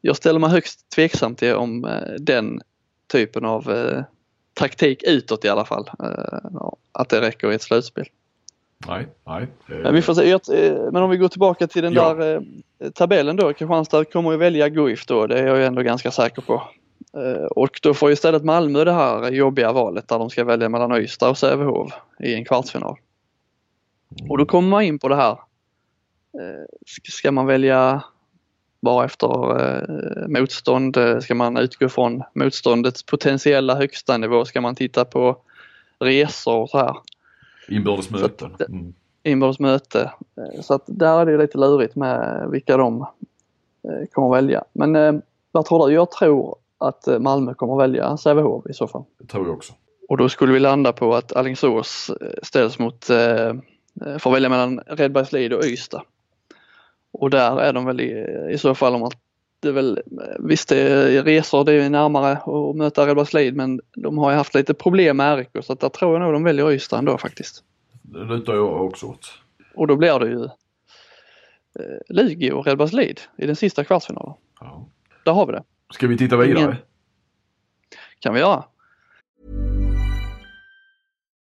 [0.00, 1.88] jag ställer mig högst tveksam till om
[2.18, 2.60] den
[3.12, 4.02] typen av äh,
[4.54, 8.06] taktik utåt i alla fall, äh, att det räcker i ett slutspel.
[8.86, 9.48] Nej, nej.
[9.66, 10.38] Men, vi får se.
[10.92, 12.14] men om vi går tillbaka till den ja.
[12.14, 12.42] där
[12.78, 13.52] eh, tabellen då.
[13.52, 16.62] Kristianstad kommer ju välja Guif då, det är jag ju ändå ganska säker på.
[17.16, 20.96] Eh, och då får istället Malmö det här jobbiga valet där de ska välja mellan
[20.96, 22.96] Ystad och Sävehof i en kvartsfinal.
[24.28, 25.32] Och då kommer man in på det här.
[26.40, 26.64] Eh,
[27.10, 28.04] ska man välja
[28.80, 30.96] bara efter eh, motstånd?
[31.20, 34.44] Ska man utgå från motståndets potentiella högsta nivå?
[34.44, 35.36] Ska man titta på
[35.98, 36.96] resor och så här?
[37.68, 38.50] Inbördes möte.
[38.68, 38.94] Mm.
[39.22, 40.12] Inbördes möte.
[40.62, 43.06] Så att där är det lite lurigt med vilka de
[44.12, 44.64] kommer välja.
[44.72, 45.22] Men
[45.52, 45.94] vad tror du?
[45.94, 49.04] Jag tror att eh, Malmö kommer välja Sävehof i så fall.
[49.18, 49.72] Det tror jag också.
[50.08, 52.10] Och då skulle vi landa på att Alingsås
[52.42, 53.04] ställs mot,
[54.18, 56.02] får välja mellan Redbergslid och Ystad.
[57.12, 59.18] Och där är de väl i, i så fall om att
[59.64, 60.02] det är väl,
[60.38, 64.54] visst det är resor, det är närmare att möta Redbergslid men de har ju haft
[64.54, 67.64] lite problem med RIK så att där tror jag nog de väljer Ystad ändå faktiskt.
[68.02, 69.32] Det lutar jag också åt.
[69.74, 74.34] Och då blir det ju eh, Lugi och Redbergslid i den sista kvartsfinalen.
[74.60, 74.86] Ja.
[75.24, 75.62] Där har vi det.
[75.94, 76.58] Ska vi titta vidare?
[76.64, 76.76] Ingen...
[78.20, 78.64] kan vi göra.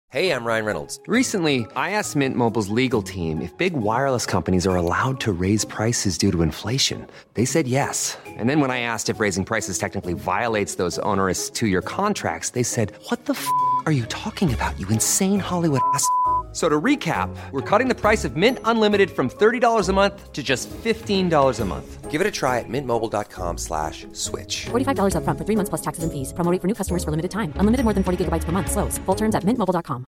[0.09, 0.99] Hey, I'm Ryan Reynolds.
[1.07, 5.65] Recently, I asked Mint Mobile's legal team if big wireless companies are allowed to raise
[5.65, 7.07] prices due to inflation.
[7.33, 8.17] They said yes.
[8.37, 12.63] And then when I asked if raising prices technically violates those onerous two-year contracts, they
[12.63, 13.47] said, what the f***
[13.85, 16.05] are you talking about, you insane Hollywood ass?"
[16.53, 20.43] So to recap, we're cutting the price of Mint Unlimited from $30 a month to
[20.43, 22.11] just $15 a month.
[22.11, 24.65] Give it a try at mintmobile.com slash switch.
[24.65, 26.31] $45 up front for three months plus taxes and fees.
[26.33, 27.53] Promoting for new customers for limited time.
[27.57, 28.69] Unlimited more than 40 gigabytes per month.
[28.71, 28.99] Slows.
[28.99, 30.05] Full terms at mintmobile.com.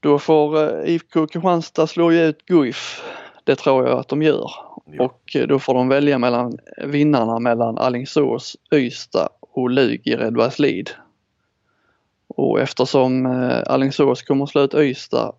[0.00, 3.02] Då får eh, IFK Kristianstad slå ut Guif.
[3.44, 4.50] Det tror jag att de gör.
[4.86, 5.04] Ja.
[5.04, 10.90] Och eh, då får de välja mellan vinnarna mellan Allingsås, Ystad och Lugi Redbergslid.
[12.28, 15.32] Och eftersom eh, Alingsås kommer att slå ut Ystad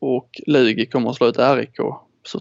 [0.00, 1.76] och Lugi kommer att slå ut RIK
[2.22, 2.40] så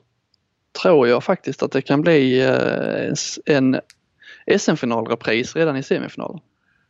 [0.82, 3.80] tror jag faktiskt att det kan bli eh, en
[4.60, 6.40] SM-finalrepris redan i semifinalen.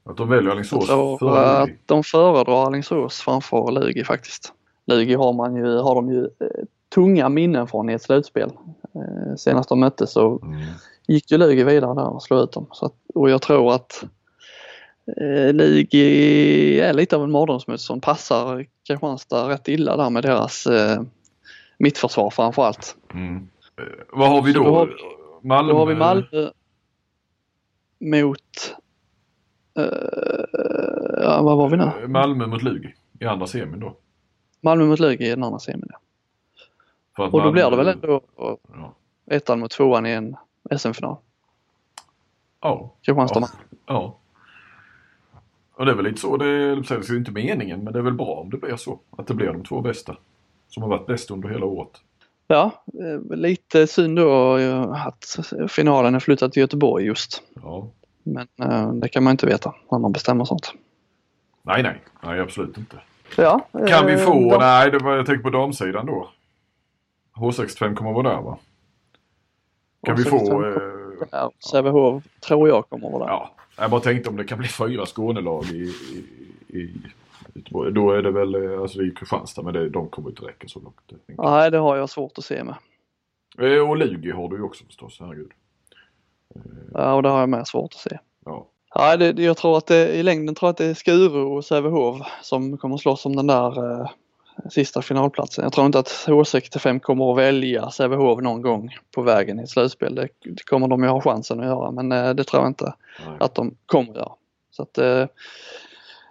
[0.03, 4.53] Att de väljer Alingsås före att de föredrar Alingsås framför Lugi faktiskt.
[4.87, 6.63] Lugi har, man ju, har de ju eh,
[6.95, 8.51] tunga minnen från i ett slutspel.
[9.37, 10.61] senast de möttes så mm.
[11.07, 12.67] gick ju Lugi vidare där och slog ut dem.
[12.71, 14.09] Så att, och jag tror att eh,
[15.53, 18.03] Lugi är lite av en mardrömsmotstånd.
[18.03, 21.01] Passar Kristianstad rätt illa där med deras eh,
[21.77, 22.97] mittförsvar framförallt.
[23.13, 23.35] Mm.
[23.77, 24.63] Eh, vad har vi då?
[24.63, 24.89] då har,
[25.41, 25.71] Malmö?
[25.71, 26.49] Då har vi Malmö
[27.99, 28.75] mot
[29.79, 29.85] Uh,
[31.23, 31.83] ja, vad var vi nu?
[31.83, 33.97] Eh, Malmö mot Lugi i andra semin då.
[34.61, 35.99] Malmö mot Lugi i den andra semin ja.
[37.23, 37.51] Och då Malmö...
[37.51, 38.57] blir det väl ändå ja.
[39.25, 40.35] ettan mot tvåan i en
[40.77, 41.17] SM-final?
[42.61, 42.93] Ja.
[43.01, 43.47] Kristianstad ja.
[43.85, 44.17] ja.
[45.75, 48.03] Och det är väl lite så, det är, det är inte meningen men det är
[48.03, 48.99] väl bra om det blir så.
[49.17, 50.17] Att det blir de två bästa.
[50.67, 52.01] Som har varit bäst under hela året.
[52.47, 52.83] Ja,
[53.29, 54.53] lite synd då
[54.93, 57.43] att finalen är flyttad till Göteborg just.
[57.63, 57.87] Ja.
[58.23, 60.73] Men äh, det kan man inte veta när man bestämmer sånt.
[61.61, 62.97] Nej, nej, nej absolut inte.
[63.37, 66.29] Ja, kan vi få, äh, nej det var, jag tänker på damsidan då.
[67.35, 68.57] H65 kommer vara där va?
[70.05, 70.65] Kan H65 vi få...
[71.31, 73.31] Eh, Sävehof tror jag kommer vara där.
[73.31, 75.93] Ja, jag bara tänkte om det kan bli fyra Skånelag i,
[76.69, 76.91] i, i
[77.53, 77.93] Göteborg.
[77.93, 80.67] Då är det väl, eh, alltså det är Kristianstad men det, de kommer inte räcka
[80.67, 81.11] så långt.
[81.27, 82.75] Nej det har jag svårt att se med.
[83.57, 85.51] Eh, och Lugi har du ju också förstås, herregud.
[86.93, 88.19] Ja och det har jag med svårt att se.
[88.45, 88.67] Ja.
[88.97, 91.65] Ja, det, jag tror att det, i längden tror jag att det är Skuru och
[91.65, 94.09] Sävehof som kommer slåss om den där eh,
[94.69, 95.63] sista finalplatsen.
[95.63, 99.69] Jag tror inte att H65 kommer att välja Sävehof någon gång på vägen i ett
[99.69, 100.15] slutspel.
[100.15, 100.29] Det,
[100.65, 102.93] kommer de ju ha chansen att göra men eh, det tror jag inte
[103.25, 103.37] Nej.
[103.39, 104.31] att de kommer att göra.
[104.71, 105.25] Så att, eh,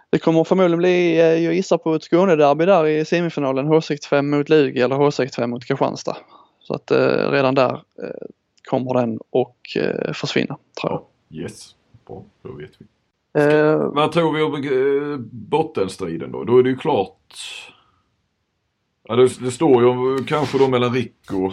[0.09, 4.49] det kommer förmodligen bli, eh, jag gissar på ett Skånederby där i semifinalen H65 mot
[4.49, 6.17] Lugi eller H65 mot Kristianstad.
[6.59, 6.91] Så att
[7.31, 7.81] redan där
[8.69, 11.01] kommer den och eh, försvinna tror jag.
[11.27, 11.75] Ja, yes,
[12.07, 12.85] bra, då vet vi.
[13.93, 16.43] Vad tror vi om bottenstriden då?
[16.43, 17.33] Då är det ju klart.
[19.07, 21.51] Ja, det, det står ju kanske då mellan Rico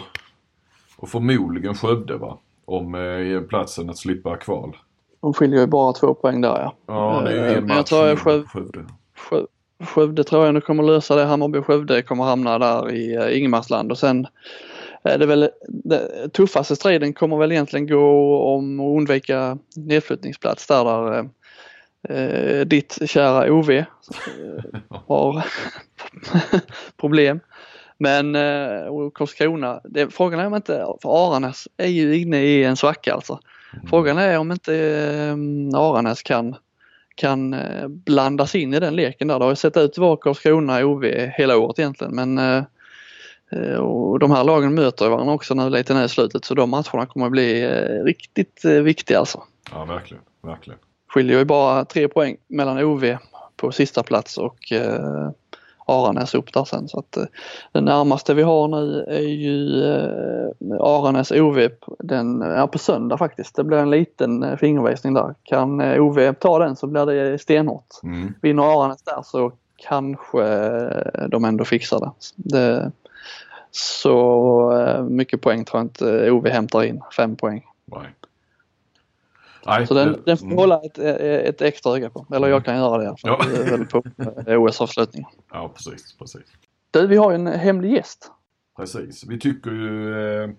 [0.97, 2.37] och förmodligen Skövde va?
[2.65, 4.77] Om eh, platsen att slippa kval.
[5.21, 6.75] de skiljer ju bara två poäng där ja.
[6.87, 8.85] Ja, det är ju Eh, en men jag match tror Sköv- Skövde.
[9.29, 9.47] Skö-
[9.85, 11.23] Skövde tror jag nu kommer lösa det.
[11.25, 14.27] Hammarby och Skövde kommer hamna där i eh, Ingemarsland och sen
[15.03, 20.83] är det väl den tuffaste striden kommer väl egentligen gå om att undvika nedflyttningsplats där,
[20.85, 21.29] där
[22.09, 23.85] eh, ditt kära OV eh,
[25.07, 25.45] har
[26.97, 27.39] problem.
[27.97, 32.63] Men eh, och Karlskrona, det, frågan är om inte, för Aranäs är ju inne i
[32.63, 33.39] en svacka alltså.
[33.89, 36.55] Frågan är om inte eh, Aranäs kan
[37.15, 39.39] kan eh, blandas in i den leken där.
[39.39, 41.03] Det har ju sett ut att vara Karlskrona OV
[41.37, 42.63] hela året egentligen men eh,
[43.51, 46.69] eh, och de här lagen möter varandra också nu lite ner i slutet så de
[46.69, 47.67] matcherna kommer att bli
[48.03, 49.43] riktigt viktiga alltså.
[49.71, 50.79] Ja, verkligen, verkligen.
[51.13, 53.17] Skiljer ju bara tre poäng mellan OV
[53.55, 55.29] på sista plats och eh,
[55.85, 57.23] Aranäs upp där sen så att eh,
[57.71, 63.55] det närmaste vi har nu är ju eh, Aranäs OV den, ja, på söndag faktiskt.
[63.55, 65.35] Det blir en liten eh, fingervisning där.
[65.43, 67.87] Kan eh, OV ta den så blir det stenhårt.
[68.03, 68.33] Mm.
[68.41, 72.11] Vinner Aranäs där så kanske eh, de ändå fixar det.
[72.35, 72.91] det
[73.71, 77.65] så eh, mycket poäng tror jag inte OV hämtar in, fem poäng.
[77.85, 78.07] Nej.
[79.65, 80.57] Nej, Så den, den får mm.
[80.57, 82.25] hålla ett, ett extra öga på.
[82.35, 83.17] Eller jag kan göra det fall.
[83.23, 83.41] Ja.
[83.51, 84.03] Det är väl på
[84.47, 85.29] eh, OS-avslutningen.
[85.51, 86.41] Ja, precis, precis.
[86.91, 88.31] Du, vi har ju en hemlig gäst.
[88.77, 89.25] Precis.
[89.27, 90.11] Vi tycker ju...
[90.43, 90.49] Eh,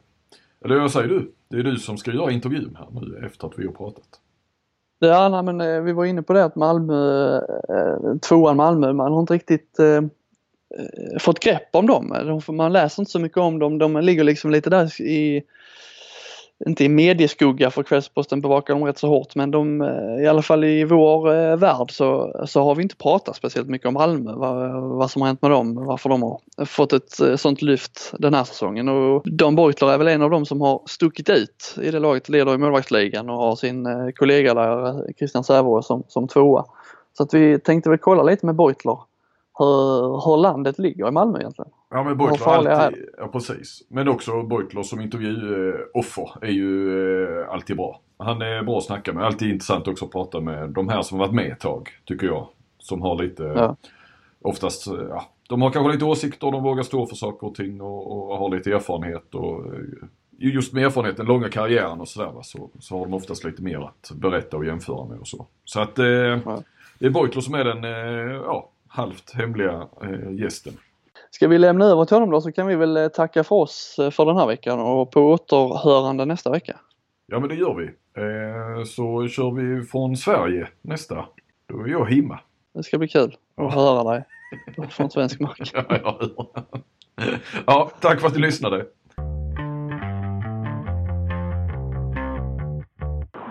[0.65, 1.33] eller vad säger du?
[1.49, 4.05] Det är du som ska göra intervjun här nu efter att vi har pratat.
[4.99, 7.41] Ja, nej, men eh, vi var inne på det att Malmö,
[8.29, 9.77] tvåan Malmö, man har inte riktigt
[11.21, 12.41] fått grepp om dem.
[12.47, 13.79] De, man läser inte så mycket om dem.
[13.79, 15.43] De ligger liksom lite där i,
[16.67, 20.43] inte i medieskugga för Kvällsposten bevakar dem rätt så hårt men de, eh, i alla
[20.43, 24.33] fall i vår eh, värld så, så har vi inte pratat speciellt mycket om Malmö,
[24.35, 28.15] vad, vad som har hänt med dem, varför de har fått ett eh, sånt lyft
[28.19, 28.89] den här säsongen.
[28.89, 32.29] Och Dan Beutler är väl en av dem som har stuckit ut i det laget,
[32.29, 36.65] leder i målvaktsligan och har sin eh, kollega där, eh, Christian Sävehof som, som tvåa.
[37.17, 38.99] Så att vi tänkte väl kolla lite med Beutler
[39.59, 41.71] hur, hur landet ligger i Malmö egentligen.
[41.91, 43.83] Ja men Beutler alltid, ja precis.
[43.89, 46.93] Men också Beutler som intervjuoffer är ju
[47.41, 48.01] eh, alltid bra.
[48.19, 49.25] Han är bra att snacka med.
[49.25, 52.47] Alltid intressant också att prata med de här som varit med ett tag, tycker jag.
[52.79, 53.77] Som har lite, Ja.
[54.43, 57.81] oftast, eh, ja, de har kanske lite åsikter, de vågar stå för saker och ting
[57.81, 59.81] och, och har lite erfarenhet och eh,
[60.39, 63.79] just med erfarenhet, den långa karriären och sådär så, så har de oftast lite mer
[63.81, 65.47] att berätta och jämföra med och så.
[65.65, 66.05] Så att eh,
[66.99, 70.73] det är Beutler som är den, eh, ja, halvt hemliga eh, gästen.
[71.31, 73.99] Ska vi lämna över till honom då så kan vi väl eh, tacka för oss
[73.99, 76.77] eh, för den här veckan och på återhörande nästa vecka.
[77.27, 77.91] Ja men det gör vi.
[78.87, 81.27] Så kör vi från Sverige nästa.
[81.67, 82.41] Då är jag hemma.
[82.75, 84.25] Det ska bli kul att höra dig
[84.91, 85.71] från svensk mark.
[85.75, 86.65] Ja, ja, ja.
[87.67, 88.87] ja, tack för att du lyssnade.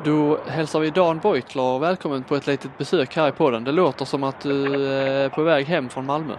[0.06, 3.64] Då hälsar vi Dan Beutler välkommen på ett litet besök här i podden.
[3.64, 4.56] Det låter som att du
[4.98, 6.34] är på väg hem från Malmö.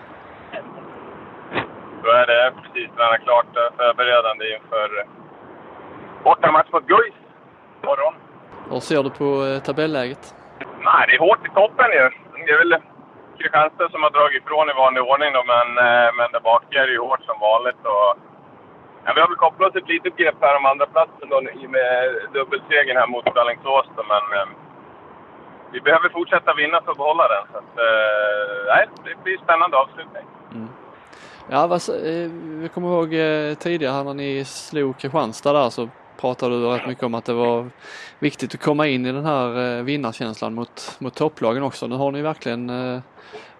[2.02, 2.52] Så är det.
[2.62, 5.06] Precis tränat klart eh, förberedande inför eh,
[6.24, 7.14] bortamatch mot Guif
[7.82, 8.14] imorgon.
[8.70, 10.34] Hur ser du på eh, tabelläget?
[10.88, 12.10] Nej, det är hårt i toppen ju.
[12.46, 12.76] Det är väl
[13.38, 16.86] Kristianstad som har dragit ifrån i vanlig ordning då, men, eh, men där bak är
[16.86, 17.82] det ju hårt som vanligt.
[17.94, 18.10] Och,
[19.04, 21.66] ja, vi har väl kopplat oss ett litet grepp här om andra platsen då i
[21.66, 21.94] och med
[22.32, 24.48] dubbelsegern här mot Alingsås då, men eh,
[25.72, 27.44] vi behöver fortsätta vinna för att behålla den.
[27.52, 30.26] Så att, eh, nej, det blir spännande avslutning.
[30.54, 30.68] Mm.
[31.50, 32.30] Ja, vad, eh,
[32.62, 35.88] jag kommer ihåg eh, tidigare när ni slog Kristianstad där så
[36.20, 37.70] pratade du rätt mycket om att det var
[38.18, 41.86] viktigt att komma in i den här eh, vinnarkänslan mot, mot topplagen också.
[41.86, 43.00] Nu har ni verkligen eh,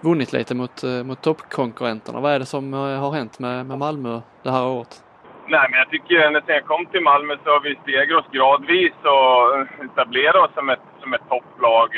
[0.01, 2.21] vunnit lite mot, eh, mot toppkonkurrenterna.
[2.21, 5.04] Vad är det som eh, har hänt med, med Malmö det här året?
[5.47, 8.33] Nej, men jag tycker ända sedan jag kom till Malmö så har vi stegrat oss
[8.33, 9.39] gradvis och
[9.85, 11.89] etablerat oss som ett, som ett topplag.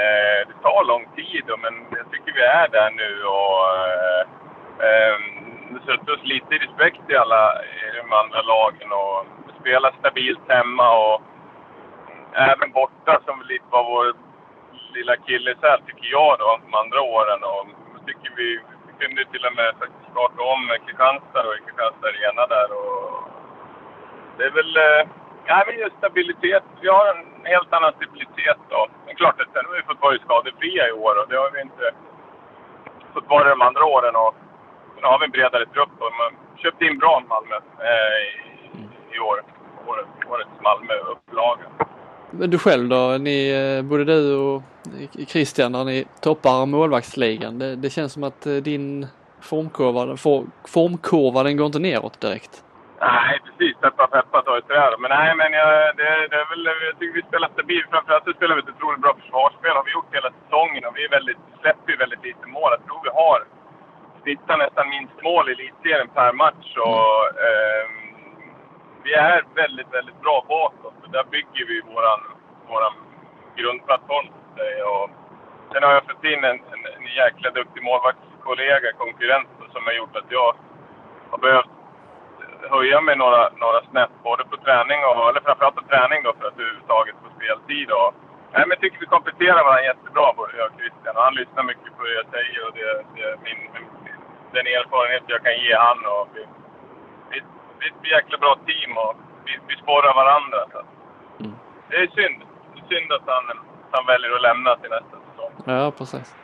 [0.00, 4.22] Eh, det tar lång tid, men jag tycker vi är där nu och eh,
[4.88, 5.18] eh,
[5.86, 9.26] sätter oss lite i respekt i alla i de andra lagen och
[9.60, 11.22] spelar stabilt hemma och
[12.32, 14.12] även borta som lite var vår
[14.94, 17.40] lilla killesäl tycker jag då, de andra åren.
[17.42, 18.60] Och jag tycker vi
[19.00, 22.68] kunde till och med faktiskt starta om Kristianstad och i Kristianstad Arena där.
[22.78, 22.92] Och
[24.36, 24.72] det är väl...
[25.48, 26.64] Nej, ja, men just stabilitet.
[26.80, 28.86] Vi har en helt annan stabilitet då.
[29.06, 31.60] Men klart att sen har vi fått vara skadefria i år och det har vi
[31.60, 31.86] inte
[33.14, 34.16] fått vara de andra åren.
[34.16, 34.34] Och
[35.00, 36.32] nu har vi en bredare trupp och man
[36.62, 37.56] köpte in bra Malmö
[37.90, 39.38] eh, i, i år.
[39.86, 41.66] Årets, årets Malmö-upplaga.
[42.30, 43.16] Men du själv då?
[43.20, 44.62] Ni, eh, både du och
[45.28, 47.58] Christian, när ni toppar målvaktsligan.
[47.58, 49.06] Det, det känns som att eh, din
[49.40, 50.16] formkurva,
[50.74, 52.64] formkurva den går inte neråt direkt.
[53.00, 53.76] Nej, precis.
[53.80, 54.96] Peppa peppa ta i trä.
[55.02, 57.90] Men nej, men jag, det, det, är väl, jag tycker vi spelar stabilt.
[57.90, 59.76] Framförallt så spelar vi ett otroligt bra försvarsspel.
[59.78, 62.70] har vi gjort hela säsongen och vi är väldigt, släpper ju väldigt lite mål.
[62.76, 63.38] Jag tror vi har
[64.22, 66.70] snittar nästan minst mål i elitserien per match.
[66.88, 67.16] Och,
[67.46, 67.84] eh,
[69.08, 70.98] vi är väldigt, väldigt bra bakåt.
[71.02, 72.20] Och där bygger vi våran,
[72.68, 72.94] våran
[73.56, 74.28] grundplattform.
[74.92, 75.10] Och
[75.72, 80.16] sen har jag fått in en, en, en jäkla duktig målvaktskollega, konkurrent, som har gjort
[80.16, 80.48] att jag
[81.30, 81.74] har behövt
[82.74, 86.46] höja mig några, några snäpp, både på träning och, eller framförallt på träning då, för
[86.48, 87.88] att överhuvudtaget få speltid.
[87.98, 88.08] Och,
[88.52, 91.16] nej, men jag tycker vi kompletterar varandra jättebra, både jag och Christian.
[91.16, 93.60] Och han lyssnar mycket på det jag säger och det, det min,
[94.56, 95.98] den erfarenhet jag kan ge han.
[96.14, 96.42] Och vi,
[97.30, 97.38] vi,
[97.78, 100.58] vi är ett jäkla bra team och vi, vi sporrar varandra.
[100.72, 100.80] Så.
[101.44, 101.56] Mm.
[101.88, 102.42] Det är synd.
[102.74, 103.44] Det är synd att han,
[103.90, 105.52] han väljer att lämna till nästa säsong.
[105.66, 106.34] Ja, precis.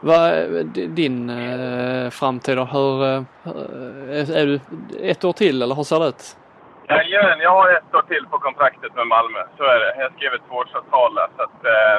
[0.00, 0.64] Vad är
[1.00, 2.64] din eh, framtid då?
[2.64, 4.60] Hur, eh, är du
[5.10, 6.36] ett år till eller hur ser det ut?
[6.88, 9.40] Jajamän, jag har ett år till på kontraktet med Malmö.
[9.56, 9.94] Så är det.
[10.02, 11.28] Jag skrev ett tvåårsavtal där.
[11.36, 11.96] Så att, eh,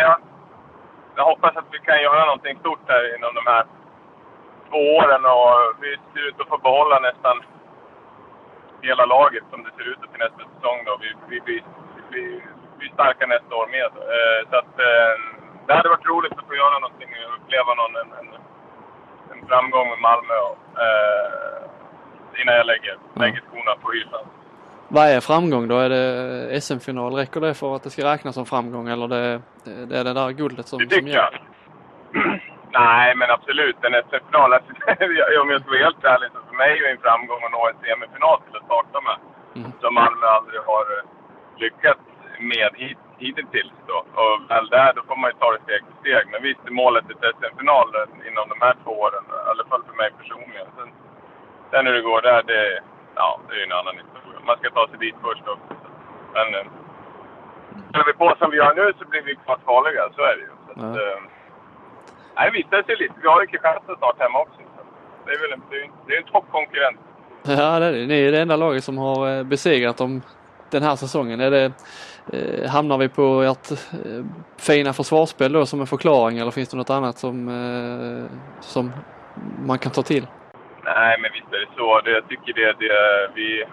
[0.00, 0.16] jag,
[1.16, 3.64] jag hoppas att vi kan göra någonting stort här inom de här
[4.68, 5.24] två åren.
[5.24, 7.42] Och vi ser ut att få behålla nästan
[8.82, 10.78] hela laget som det ser ut till nästa säsong.
[10.86, 10.92] Då.
[11.04, 11.56] Vi, vi, vi,
[12.12, 12.22] vi,
[12.78, 13.92] vi är starka nästa år med.
[14.14, 15.12] Eh, så att, eh,
[15.66, 18.28] det hade varit roligt att få göra någonting och uppleva någon, en, en,
[19.32, 20.34] en framgång med Malmö
[20.84, 24.26] eh, innan jag lägger, lägger skorna på hyllan.
[24.88, 25.78] Vad är framgång då?
[25.78, 27.14] Är det SM-final?
[27.14, 30.30] Räcker det för att det ska räknas som framgång eller det, det är det där
[30.30, 31.40] guldet som, det som gör?
[32.12, 32.40] jag.
[32.72, 33.76] Nej, men absolut.
[33.84, 34.52] En SM-final.
[35.42, 37.80] Om jag ska vara helt ärlig så för mig är en framgång att nå en
[37.82, 39.18] semifinal till att starta med.
[39.56, 39.72] Mm.
[39.80, 41.04] Som Malmö aldrig har eh,
[41.62, 42.00] lyckats
[42.38, 43.76] med hit, hittills.
[43.86, 43.98] Då.
[44.20, 46.24] Och väl där, då får man ju ta det steg för steg.
[46.32, 47.88] Men visst är målet ett SM-final
[48.28, 49.24] inom de här två åren.
[49.28, 50.66] I alla fall för mig personligen.
[50.76, 50.90] Sen,
[51.70, 52.80] sen hur det går där, det,
[53.14, 54.38] ja, det är ju en annan historia.
[54.46, 55.72] Man ska ta sig dit först också.
[56.36, 56.48] Men
[57.92, 60.02] håller vi på som vi gör nu så blir vi klart farliga.
[60.16, 60.54] Så är det ju.
[60.66, 61.18] Så att, äh,
[62.36, 63.14] nej, det visar sig lite.
[63.22, 64.60] Vi har ju Kristianstad snart hemma också.
[64.76, 64.82] Så
[65.26, 65.62] det är väl en,
[66.06, 67.00] det är en toppkonkurrent.
[67.42, 68.06] Ja, det är.
[68.06, 70.22] Ni är det enda laget som har eh, besegrat dem
[70.72, 71.40] den här säsongen.
[71.40, 71.72] Är det,
[72.32, 74.24] eh, hamnar vi på ert eh,
[74.58, 78.24] fina försvarsspel då som en förklaring eller finns det något annat som, eh,
[78.60, 78.92] som
[79.66, 80.26] man kan ta till?
[80.84, 82.00] Nej, men visst är det så.
[82.00, 83.64] Det, jag tycker det, det vi...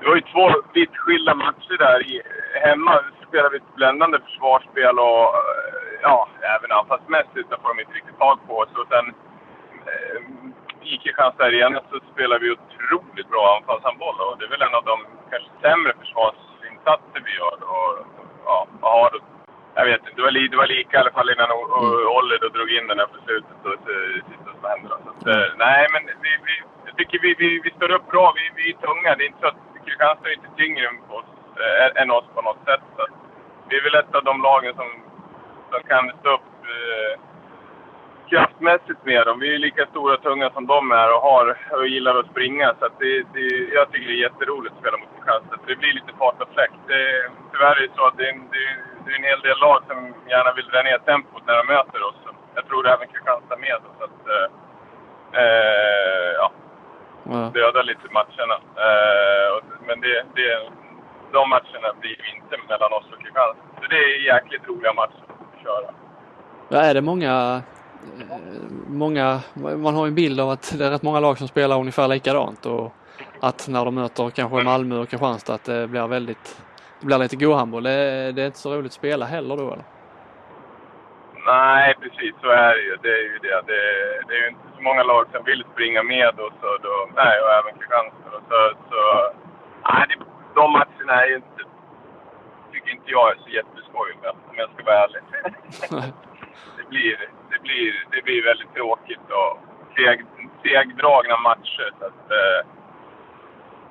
[0.00, 2.06] Det var ju två vitt skilda matcher där.
[2.06, 2.22] I,
[2.64, 5.26] hemma spelade vi ett bländande försvarsspel och
[6.06, 8.72] ja, även anfallsmässigt så får de inte riktigt tag på oss.
[8.80, 9.06] Och sen
[9.90, 10.18] eh,
[10.92, 14.84] i Kristianstad Arena så spelar vi otroligt bra anfallshandboll och det är väl en av
[14.92, 14.96] de
[15.30, 17.58] kanske sämre försvarsinsatser vi gör.
[17.74, 17.90] Och,
[18.44, 19.10] ja, har
[19.76, 22.08] jag vet inte, det var, li, det var lika i alla fall innan mm.
[22.18, 23.78] Olle då drog in den här på slutet och
[24.28, 24.88] sista som hände.
[25.04, 25.48] Så att, mm.
[25.64, 26.54] nej, men vi, vi,
[26.86, 28.26] jag tycker vi, vi, vi står upp bra.
[28.38, 29.14] Vi, vi är tunga.
[29.14, 31.30] Det är inte så att Kristianstad är inte tyngre än oss,
[31.66, 32.84] äh, än oss på något sätt.
[32.96, 33.02] Så
[33.68, 34.88] vi är väl ett av de lagen som,
[35.74, 37.20] som kan stå upp äh,
[38.30, 39.40] kraftmässigt med dem.
[39.40, 42.74] Vi är lika stora och tunga som de är och, har, och gillar att springa.
[42.78, 43.46] Så att det, det,
[43.78, 45.56] jag tycker det är jätteroligt att spela mot Kristianstad.
[45.66, 46.80] Det blir lite fart och fläkt.
[46.86, 47.02] Det,
[47.52, 48.64] tyvärr är det så att det, det,
[49.04, 49.98] det är en hel del lag som
[50.32, 52.18] gärna vill dra ner tempot när de möter oss.
[52.54, 53.78] Jag tror även Kristianstad med.
[53.98, 54.46] Så att, eh,
[56.40, 56.50] ja,
[57.32, 57.50] ja.
[57.54, 58.56] döda lite matcherna.
[58.86, 59.52] Eh,
[59.86, 60.50] men det, det,
[61.32, 63.66] de matcherna blir inte mellan oss och Kristianstad.
[63.80, 65.33] Så det är jäkligt roliga matcher
[65.64, 65.94] köra.
[66.68, 67.62] Ja, är det många
[68.86, 72.08] många, man har en bild av att det är rätt många lag som spelar ungefär
[72.08, 72.92] likadant och
[73.40, 76.62] att när de möter kanske Malmö och Kristianstad att det blir väldigt,
[77.00, 77.82] det blir lite godhandboll.
[77.82, 79.84] Det, det är inte så roligt att spela heller då eller?
[81.46, 82.96] Nej, precis så är det ju.
[83.02, 83.62] Det är ju det.
[83.66, 83.80] Det,
[84.28, 87.40] det är ju inte så många lag som vill springa med oss och då, nej,
[87.42, 88.40] och även Kristianstad.
[88.48, 88.58] Så,
[88.90, 89.00] så,
[89.88, 90.16] nej, det,
[90.54, 91.62] de matcherna är ju inte,
[92.92, 95.22] inte jag är så jätteskoj med, om jag ska vara ärlig.
[96.76, 97.16] det blir,
[97.50, 99.58] det blir, det blir väldigt tråkigt och
[99.96, 100.26] seg,
[100.62, 101.88] segdragna matcher.
[101.98, 102.60] Så att, eh,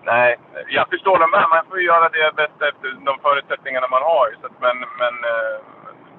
[0.03, 1.45] nej, jag förstår det med.
[1.49, 4.35] Man får göra det bästa efter de förutsättningarna man har.
[4.41, 5.57] Så att, men men eh,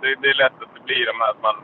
[0.01, 1.57] det, det är lätt att det blir de här att man...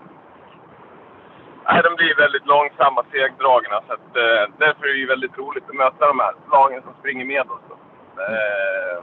[1.64, 3.82] Nej, de blir väldigt långsamma, segdragna.
[3.86, 6.94] Så att, eh, därför är det ju väldigt roligt att möta de här lagen som
[7.00, 7.64] springer med oss.
[7.68, 7.74] Då.
[8.22, 9.02] Eh,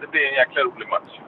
[0.00, 1.20] det blir en jäkla rolig match.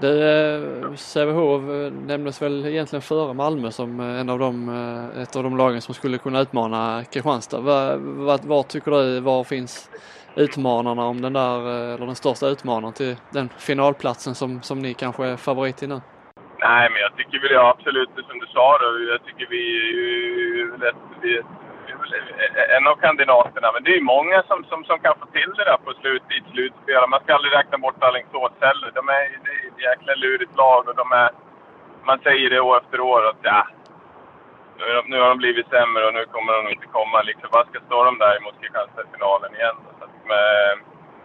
[0.00, 1.62] Du, eh, Sävehof
[2.06, 5.80] nämndes väl egentligen före Malmö som eh, en av de, eh, ett av de lagen
[5.80, 7.60] som skulle kunna utmana Kristianstad.
[7.60, 9.90] Vad, vad, vad tycker du, var finns
[10.36, 11.60] utmanarna om den där,
[11.94, 16.00] eller den största utmanaren till den finalplatsen som, som ni kanske är favorit i nu?
[16.58, 19.92] Nej, men jag tycker väl jag absolut, som du sa då, jag tycker vi är
[19.92, 21.44] ju lätt, vi är
[22.76, 23.68] en av kandidaterna.
[23.72, 26.22] Men det är ju många som, som, som kan få till det där på slut,
[26.30, 27.08] i ett slutspel.
[27.08, 28.90] Man ska aldrig räkna bort Alingsås heller.
[28.94, 31.30] De är, det är ett jäkla lurigt lag och de är...
[32.04, 33.66] Man säger det år efter år att ja,
[34.78, 37.22] nu, nu har de blivit sämre och nu kommer de inte komma.
[37.22, 39.76] Liksom, vad ska stå de där mot Kristianstad-finalen igen?
[39.98, 40.48] Så att med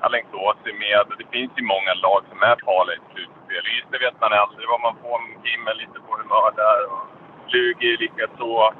[0.05, 3.63] Alingsås är med och det finns ju många lag som är farliga i ett slutspel.
[3.75, 5.19] Ystad vet man aldrig vad man får.
[5.43, 7.03] Kim är lite på humör där och
[7.51, 8.73] Lugi likaså.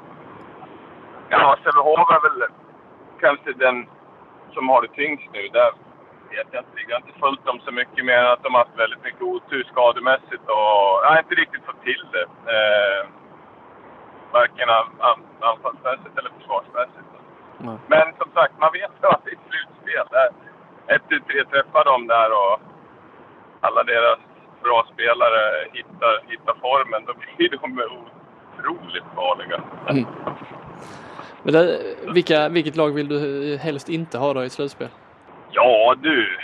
[1.30, 2.48] Ja, Sävehof är väl
[3.20, 3.86] kanske den
[4.54, 5.48] som har det tyngst nu.
[5.48, 5.70] Där
[6.30, 6.78] vet jag inte.
[6.88, 9.22] Jag har inte följt dem så mycket mer än att de har haft väldigt mycket
[9.22, 10.70] otur skademässigt och
[11.02, 12.26] jag har inte riktigt fått till det.
[12.56, 13.02] Eh,
[14.32, 14.68] varken
[15.40, 17.10] anfallsmässigt eller försvarsmässigt.
[17.60, 17.78] Mm.
[17.86, 20.06] Men som sagt, man vet ju att det är ett slutspel.
[20.10, 20.28] Där
[20.94, 22.60] ett tu tre träffar dem där och
[23.60, 24.18] alla deras
[24.62, 27.82] bra spelare hittar, hittar formen, då blir de
[28.58, 29.60] otroligt farliga.
[29.88, 30.06] Mm.
[31.42, 31.80] Men det,
[32.14, 34.88] vilka, vilket lag vill du helst inte ha då i slutspel?
[35.50, 36.36] Ja du,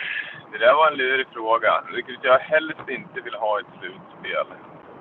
[0.53, 1.83] det där var en lurig fråga.
[1.95, 4.47] Vilket jag helst inte vill ha i ett slutspel.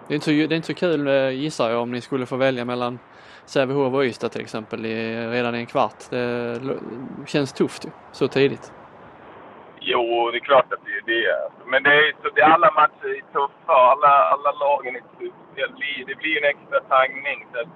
[0.07, 2.25] Det är, inte så, det är inte så kul eh, gissar jag om ni skulle
[2.25, 2.99] få välja mellan
[3.45, 6.09] Sävehof och Ystad till exempel i, redan i en kvart.
[6.09, 6.59] Det
[7.27, 8.71] känns tufft ju, så tidigt.
[9.79, 11.51] Jo, det är klart att det är det.
[11.65, 15.69] Men det är, så det, alla matcher är tuffa alla, alla lagen ett slutspel.
[16.07, 17.47] Det blir en extra tagning.
[17.53, 17.69] Så visst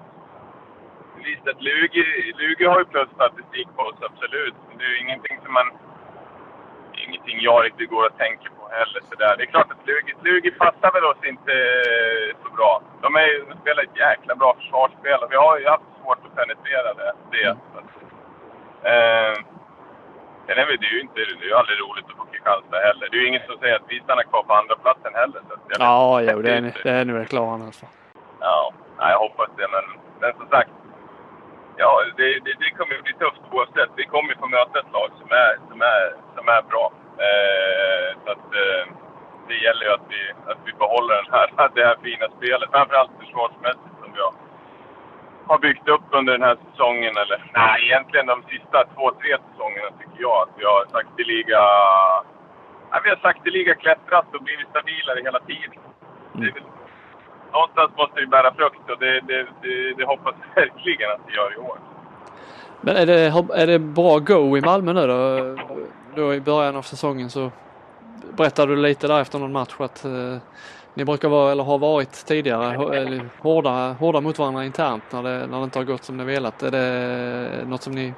[1.50, 2.04] att Lugi,
[2.40, 4.54] Lugi har ju plusstatistik på oss, absolut.
[4.68, 5.68] Men det är ju ingenting som man...
[7.06, 9.00] Ingenting jag riktigt går att tänka på heller.
[9.08, 9.36] Så där.
[9.36, 11.54] Det är klart att Lugi, Lugi passar väl oss inte
[12.42, 12.82] så bra.
[13.02, 16.36] De, är, de spelar ett jäkla bra försvarsspel och vi har ju haft svårt att
[16.36, 17.12] penetrera det.
[17.30, 17.44] det.
[17.44, 17.56] Mm.
[18.90, 19.34] Eh,
[20.46, 23.08] sen är det ju inte, det är ju aldrig roligt att få Kristianstad heller.
[23.10, 25.40] Det är ju ingen som säger att vi stannar kvar på andra platsen heller.
[25.48, 27.86] Så ja, jo, det är, det är klara alltså.
[28.40, 29.68] Ja, jag hoppas det.
[29.74, 29.84] Men,
[30.20, 30.70] men som sagt,
[31.82, 33.90] ja, det, det, det kommer att bli tufft oavsett.
[33.96, 36.04] Vi kommer få möta ett lag som är, som är,
[36.36, 36.86] som är bra.
[37.26, 38.84] Eh, så att, eh,
[39.48, 42.70] det gäller ju att vi, att vi behåller den här, det här fina spelet.
[42.76, 44.34] Framförallt försvarsmässigt som vi har,
[45.50, 47.14] har byggt upp under den här säsongen.
[47.22, 51.62] Eller nej, egentligen de sista två, tre säsongerna tycker jag att vi har sakteliga...
[52.90, 55.72] Ja, vi har sakteliga klättrat och blivit stabilare hela tiden.
[56.34, 56.40] Mm.
[56.40, 56.79] Det är väl
[57.52, 61.32] någonstans måste vi bära frukt och det, det, det, det hoppas jag verkligen att det
[61.32, 61.78] gör i år.
[62.80, 65.56] Men är det, är det bra go i Malmö nu då?
[66.14, 67.50] Då i början av säsongen så
[68.36, 70.36] berättade du lite där efter någon match att eh,
[70.94, 75.58] ni brukar vara, eller har varit tidigare, hårda, hårda mot varandra internt när det, när
[75.58, 76.62] det inte har gått som ni velat.
[76.62, 78.14] Är det något som ni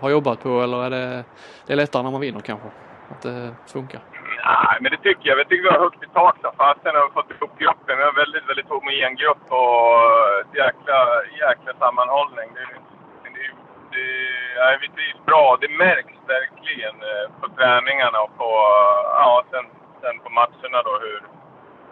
[0.00, 1.24] har jobbat på eller är det,
[1.66, 2.68] det är lättare när man vinner kanske?
[3.10, 4.13] Att det funkar?
[4.74, 5.38] Nej, men det tycker jag.
[5.38, 7.96] Jag tycker vi har högt i tak som fasen har fått ihop gruppen.
[7.96, 9.92] Vi har en väldigt, väldigt homogen grupp och
[10.40, 10.98] ett jäkla,
[11.42, 12.48] jäkla sammanhållning.
[12.56, 12.66] Det,
[13.34, 13.46] det,
[13.92, 14.06] det,
[14.56, 15.56] ja, vi trivs bra.
[15.60, 18.50] Det märks verkligen eh, på träningarna och på,
[19.20, 19.66] ja, sen,
[20.02, 21.20] sen på matcherna då hur,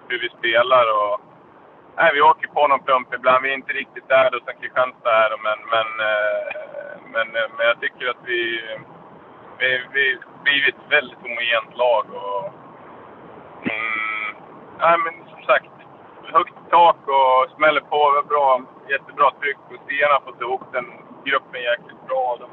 [0.09, 0.85] hur vi spelar.
[0.99, 1.15] Och,
[1.97, 3.43] nej, vi åker på någon plump ibland.
[3.43, 5.33] Vi är inte riktigt där då som Kristianstad är.
[5.47, 6.45] Men, men, eh,
[7.15, 8.43] men, eh, men jag tycker att vi
[9.59, 12.07] vi, vi blivit ett väldigt homogent lag.
[12.21, 12.62] Och,
[13.63, 14.29] mm,
[14.79, 15.73] nej, men som sagt,
[16.33, 18.23] högt tak och smäller på.
[18.29, 20.87] Bra, jättebra tryck och Stena har fått ihop den
[21.25, 22.37] gruppen jäkligt bra.
[22.41, 22.49] De,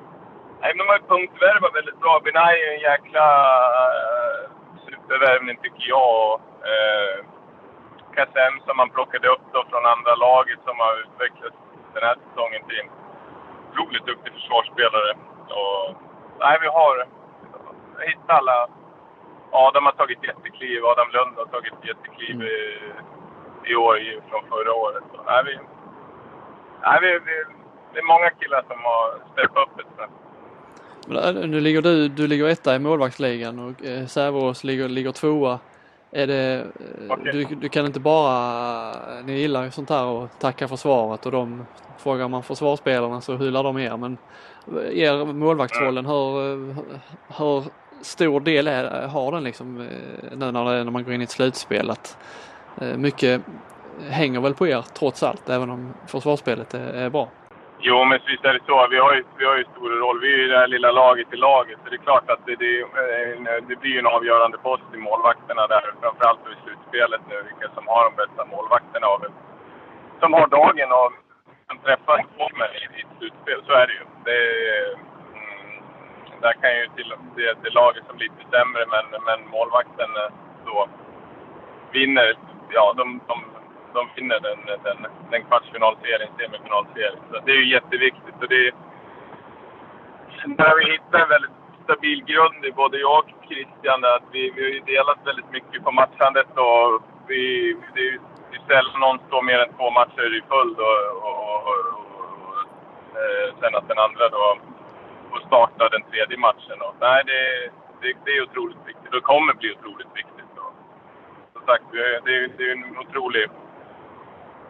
[0.61, 2.19] nej, de har ju punktvärvat väldigt bra.
[2.23, 3.25] Binai är en jäkla
[3.89, 4.41] uh,
[4.85, 6.41] supervärvning tycker jag.
[6.71, 7.25] Uh,
[8.15, 11.57] Kassem som man plockade upp då från andra laget som har utvecklats
[11.93, 12.89] den här säsongen till en
[13.69, 15.11] otroligt duktig försvarsspelare.
[15.59, 15.95] Och
[16.39, 17.05] nej, vi har
[18.09, 18.67] hittat alla.
[19.51, 22.47] Adam har tagit jättekliv, Adam Lund har tagit jättekliv mm.
[22.47, 23.95] i, i år
[24.29, 25.03] från förra året.
[25.11, 25.53] Så, nej, vi,
[26.85, 27.35] nej, vi, vi,
[27.93, 29.99] det är många killar som har steppat upp ett
[31.09, 35.59] äh, nu ligger du, du ligger etta i målvaktsligan och eh, Säveås ligger, ligger tvåa.
[36.11, 36.67] Är det,
[37.07, 37.31] eh, okay.
[37.31, 41.65] du, du, kan inte bara, ni gillar ju sånt här och tacka försvaret och de
[41.97, 44.17] frågar man försvarsspelarna så hyllar de er men
[44.91, 46.75] er målvaktsrollen, hur,
[47.37, 47.63] hur
[48.01, 51.29] stor del är, har den liksom eh, nu när, när man går in i ett
[51.29, 51.89] slutspel?
[51.89, 52.17] Att,
[52.81, 53.41] eh, mycket
[54.09, 57.29] hänger väl på er trots allt, även om försvarsspelet är, är bra.
[57.81, 58.87] Jo, men visst är det så.
[58.91, 60.19] Vi har ju, vi har ju stor roll.
[60.19, 61.77] Vi är ju det här lilla laget i laget.
[61.83, 64.97] Så det är klart att det, det, eh, det blir ju en avgörande post i
[64.97, 65.93] målvakterna där.
[66.01, 69.19] Framförallt i slutspelet nu, vilka som har de bästa målvakterna av
[70.19, 71.11] Som har dagen och
[71.67, 73.59] kan träffa formen i, i slutspel.
[73.67, 74.03] Så är det ju.
[74.27, 74.39] Det,
[74.93, 75.18] mm,
[76.41, 80.31] där kan ju till det, det laget som lite sämre, men, men målvakten eh,
[80.65, 80.87] då
[81.91, 82.35] vinner.
[82.71, 83.43] Ja, de, de
[83.93, 87.19] de vinner den, den, den kvartsfinalserien, semifinalserien.
[87.31, 88.37] Så det är ju jätteviktigt.
[88.41, 88.71] Och det,
[90.45, 94.05] där vi hittar en väldigt stabil grund i både jag och Christian.
[94.05, 97.41] Att vi, vi har ju delat väldigt mycket på matchandet och vi,
[97.93, 98.19] det är ju
[98.67, 102.09] sällan någon står mer än två matcher i följd och, och, och, och
[102.45, 104.57] och eh, sen att den andra då
[105.31, 106.77] och starta den tredje matchen.
[106.85, 107.41] Och, nej, det,
[108.01, 109.13] det, det är otroligt viktigt.
[109.13, 110.51] och kommer bli otroligt viktigt.
[110.63, 110.73] Och,
[111.53, 111.83] som sagt,
[112.25, 113.49] det, är det är en otrolig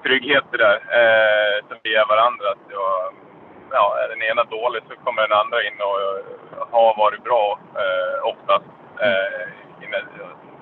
[0.03, 2.45] trygghet det där eh, som vi ger varandra.
[2.55, 3.14] Att jag,
[3.72, 5.99] ja, är den ena dålig så kommer den andra in och
[6.60, 8.66] och har varit bra eh, oftast
[9.01, 10.03] eh, nä,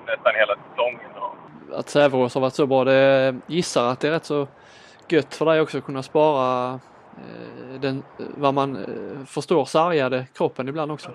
[0.06, 1.10] nästan hela säsongen.
[1.16, 1.78] Och...
[1.78, 4.46] Att Säverås har varit så bra, det gissar att det är rätt så
[5.08, 6.80] gött för dig också att kunna spara
[7.80, 11.10] den, vad man eh, förstår sargade kroppen ibland också.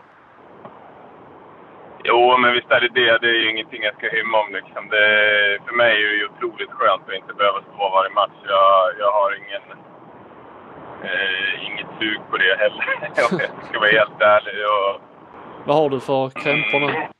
[2.04, 3.18] Jo, men visst är det det.
[3.18, 4.54] Det är ju ingenting jag ska hymma om.
[4.54, 4.89] Liksom.
[4.89, 5.08] Det,
[5.68, 8.39] för mig är det ju otroligt skönt att inte behöva stå varje match.
[8.47, 9.66] Jag, jag har ingen,
[11.08, 12.86] eh, inget sug på det heller,
[13.32, 14.56] om jag ska vara helt ärlig.
[14.74, 15.01] Och,
[15.66, 16.89] Vad har du för krämpor nu?
[16.89, 17.14] Mm.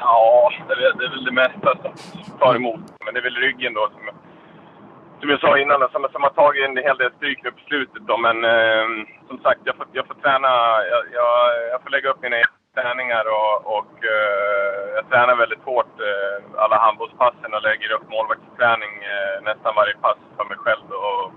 [0.00, 2.80] Ja, det är, det är väl det mesta som tar emot.
[3.04, 4.02] Men det är väl ryggen då som,
[5.20, 8.02] som jag sa innan, som, som har tagit en hel del stryk nu på slutet.
[8.10, 8.16] Då.
[8.16, 8.86] Men eh,
[9.28, 10.48] som sagt, jag får, jag får träna.
[10.92, 11.32] Jag, jag,
[11.72, 12.36] jag får lägga upp mina
[12.76, 18.94] träningar och, och eh, jag tränar väldigt hårt eh, alla handbollspassen och lägger upp målvaktsträning
[19.14, 20.86] eh, nästan varje pass för mig själv.
[21.06, 21.32] Och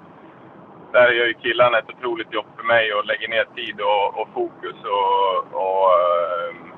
[0.91, 4.27] där gör ju killarna ett otroligt jobb för mig och lägger ner tid och, och
[4.33, 6.71] fokus och, och ehm,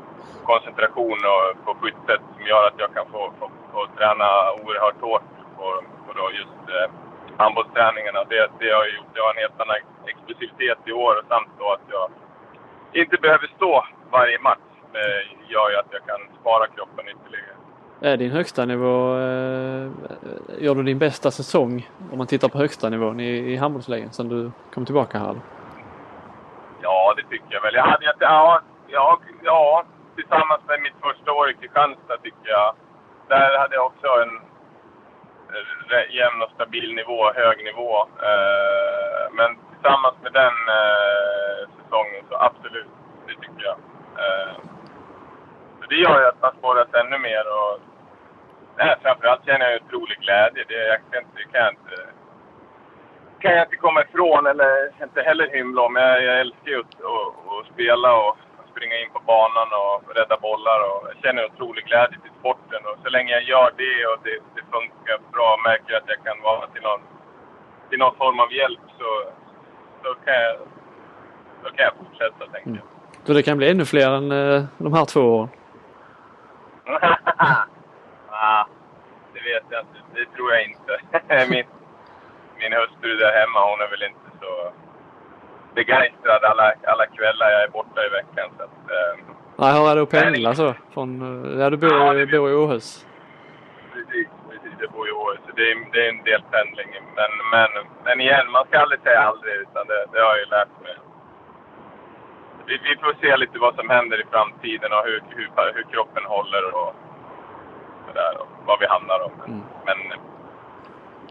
[0.43, 4.27] koncentration och, på skyttet som gör att jag kan få, få, få träna
[4.63, 5.65] oerhört hårt på,
[6.05, 6.87] på då just eh,
[7.37, 8.23] handbollsträningarna.
[8.23, 9.11] Det, det har gjort.
[9.13, 9.77] Jag har en helt annan
[10.11, 12.05] explosivitet i år samt då att jag
[13.01, 17.53] inte behöver stå varje match eh, gör ju att jag kan spara kroppen ytterligare.
[18.01, 19.91] Är din högsta nivå, eh,
[20.59, 24.29] gör du din bästa säsong om man tittar på högsta nivån i, i handbollsligan sen
[24.29, 25.35] du kom tillbaka här?
[26.81, 27.75] Ja, det tycker jag väl.
[27.75, 29.83] Jag hade, ja, ja, ja,
[30.15, 32.75] tillsammans med mitt första år i Kristianstad tycker jag.
[33.27, 34.39] Där hade jag också en
[36.09, 37.91] jämn och stabil nivå, hög nivå.
[38.29, 42.93] Eh, men tillsammans med den eh, säsongen så absolut,
[43.27, 43.77] det tycker jag.
[44.23, 44.55] Eh,
[45.79, 47.79] så det gör ju att man sporras ännu mer och
[48.77, 50.63] nej, framförallt känner jag otrolig glädje.
[50.67, 51.97] Det, jag kan, inte, kan, jag inte,
[53.39, 55.95] kan jag inte komma ifrån eller inte heller hymla om.
[55.95, 58.37] Jag, jag älskar ju att, att, att spela och
[58.73, 60.79] springa in på banan och rädda bollar.
[60.89, 62.81] Och jag känner otrolig glädje till sporten.
[62.89, 66.19] Och så länge jag gör det och det, det funkar bra och märker att jag
[66.27, 67.03] kan vara till någon,
[67.89, 69.09] till någon form av hjälp så,
[70.03, 70.55] så, kan, jag,
[71.63, 72.87] så kan jag fortsätta, tänker jag.
[73.25, 75.49] Så det kan bli ännu fler än eh, de här två åren?
[78.29, 78.65] ah,
[79.33, 79.99] det vet jag inte.
[80.13, 80.93] Det tror jag inte.
[81.51, 81.65] min,
[82.59, 84.71] min hustru där hemma, hon är väl inte så
[85.75, 88.49] begeistrad alla, alla kvällar jag är borta i veckan.
[88.57, 89.13] Så att, eh,
[89.55, 90.73] Nej, hur är det att pendla så?
[90.93, 93.05] Från, eh, ja, du bor, ja, bor i Åhus?
[93.93, 94.75] Precis, precis.
[94.79, 95.39] Jag bor i Åhus.
[95.55, 96.89] Det är, det är en del pendling.
[97.19, 97.71] Men, men,
[98.05, 99.53] men igen, man ska aldrig säga aldrig.
[99.55, 100.95] Utan det, det har jag ju lärt mig
[102.67, 106.23] vi, vi får se lite vad som händer i framtiden och hur, hur, hur kroppen
[106.25, 106.95] håller och
[108.07, 108.37] sådär.
[108.41, 109.31] Och vad vi hamnar om.
[109.47, 109.61] Mm.
[109.85, 109.97] Men,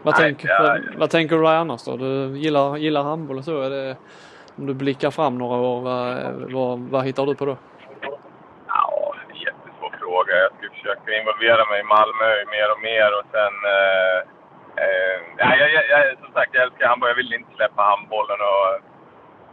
[0.03, 1.97] vad, nej, tänk, jag, vad, vad, tänker du annars då?
[1.97, 3.61] Du gillar, gillar handboll och så.
[3.61, 3.97] Är det,
[4.57, 6.07] om du blickar fram några år, vad,
[6.51, 7.57] vad, vad hittar du på då?
[8.67, 10.33] Ja, det är en jättesvår fråga.
[10.43, 13.53] Jag ska försöka involvera mig i Malmö mer och mer och sen...
[13.75, 14.17] Eh,
[14.83, 17.09] eh, ja, jag, jag, som sagt, jag älskar handboll.
[17.09, 18.69] Jag vill inte släppa handbollen och...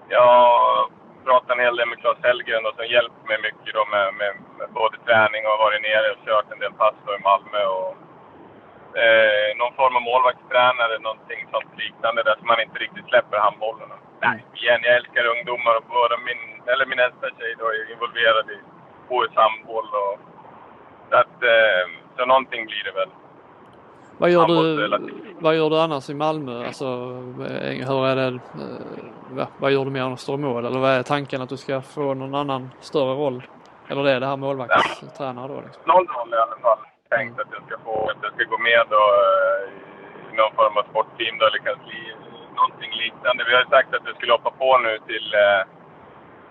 [0.08, 0.90] Jag
[1.24, 4.32] pratat en hel del med Claes Hellgren och som hjälpt mig mycket då med, med,
[4.58, 7.62] med, både träning och varit nere och kört en del pass då i Malmö.
[7.78, 7.90] Och,
[9.02, 13.90] eh, någon form av målvaktstränare, någonting sånt liknande där som man inte riktigt släpper handbollen.
[14.22, 16.42] Nej, igen, jag älskar ungdomar och både min,
[16.72, 18.58] eller min äldsta tjej då är involverad i
[19.08, 20.18] OS handboll och
[21.10, 21.84] så att, eh,
[22.16, 23.08] så någonting blir det väl.
[24.18, 24.88] Vad gör, du,
[25.40, 26.66] vad gör du annars i Malmö?
[26.66, 30.64] Alltså, eh, hur är det, eh, vad gör du mer än att stå i mål?
[30.66, 33.42] Eller vad är tanken att du ska få någon annan större roll?
[33.88, 35.60] Eller det är det här målvaktstränare då?
[35.60, 35.82] Liksom?
[35.86, 36.78] Någon roll i alla fall.
[37.10, 39.14] Tänkt att jag ska få, att jag ska gå med och,
[40.32, 42.14] i någon form av sportteam då, eller kansli,
[42.60, 43.44] någonting liknande.
[43.48, 45.28] Vi har sagt att vi skulle hoppa på nu till,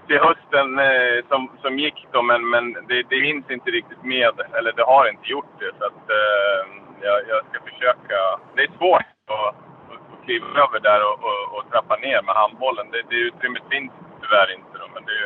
[0.07, 4.33] till hösten eh, som, som gick då, men, men det, det hinns inte riktigt med,
[4.57, 5.71] eller det har inte gjort det.
[5.79, 6.61] Så att eh,
[7.01, 8.17] jag, jag ska försöka.
[8.55, 9.55] Det är svårt att,
[9.93, 12.87] att kliva över där och, och, och trappa ner med handbollen.
[12.91, 13.91] Det, det utrymmet finns
[14.21, 15.19] tyvärr inte då, men det,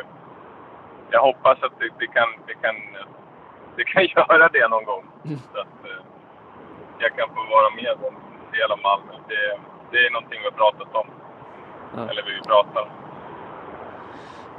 [1.10, 2.76] jag hoppas att det, det, kan, det, kan,
[3.76, 5.04] det kan göra det någon gång.
[5.24, 5.38] Mm.
[5.52, 6.02] Så att eh,
[6.98, 8.14] jag kan få vara med om
[8.52, 9.12] del av Malmö.
[9.28, 9.58] Det,
[9.90, 11.06] det är någonting vi har pratat om.
[11.96, 12.10] Ja.
[12.10, 12.90] Eller vi pratar.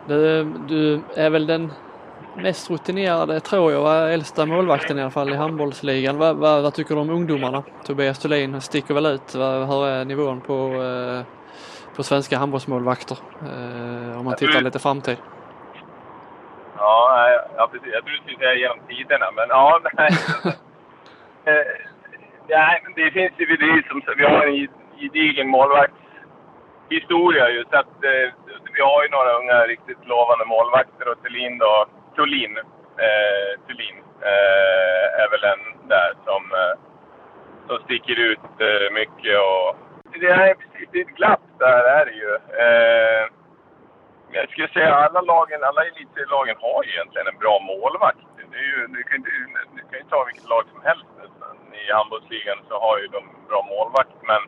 [0.07, 1.71] Du, du är väl den
[2.35, 6.17] mest rutinerade, tror jag, äldsta målvakten i alla fall i handbollsligan.
[6.17, 7.63] Vad, vad, vad tycker du om ungdomarna?
[7.83, 9.35] Tobias Thulin sticker väl ut.
[9.35, 11.25] Vad, hur är nivån på, eh,
[11.95, 13.17] på svenska handbollsmålvakter?
[13.41, 15.17] Eh, om man tittar lite framtid.
[16.77, 17.89] Ja, ja precis.
[17.93, 20.09] Jag trodde du skulle säga genom tiderna, men ja, nej.
[21.47, 21.53] Eh,
[22.47, 24.67] nej, det finns ju, det som, vi har en
[24.99, 28.33] gedigen målvaktshistoria ju, så att eh,
[28.75, 31.85] vi har ju några unga riktigt lovande målvakter och Thulin då,
[32.15, 32.57] Thulin,
[33.05, 36.75] eh, Thulin eh, är väl en där som, eh,
[37.67, 39.75] som sticker ut eh, mycket och
[40.19, 42.31] det är precis, det är ett glapp där är det ju.
[42.63, 43.23] Eh,
[44.31, 48.25] jag skulle säga alla lagen, alla elitserielagen har ju egentligen en bra målvakt.
[48.51, 49.31] Det är ju, du, kan, du,
[49.75, 51.05] du kan ju ta vilket lag som helst.
[51.87, 54.41] I handbollsligan så har ju de bra målvakt, men,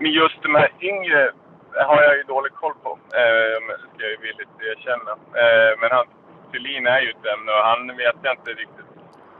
[0.00, 1.32] men just de här yngre
[1.74, 5.12] har jag ju dålig koll på, eh, ska jag ju villigt erkänna.
[5.42, 6.06] Eh, men han,
[6.52, 8.90] Thulin är ju ett ämne och han vet jag inte riktigt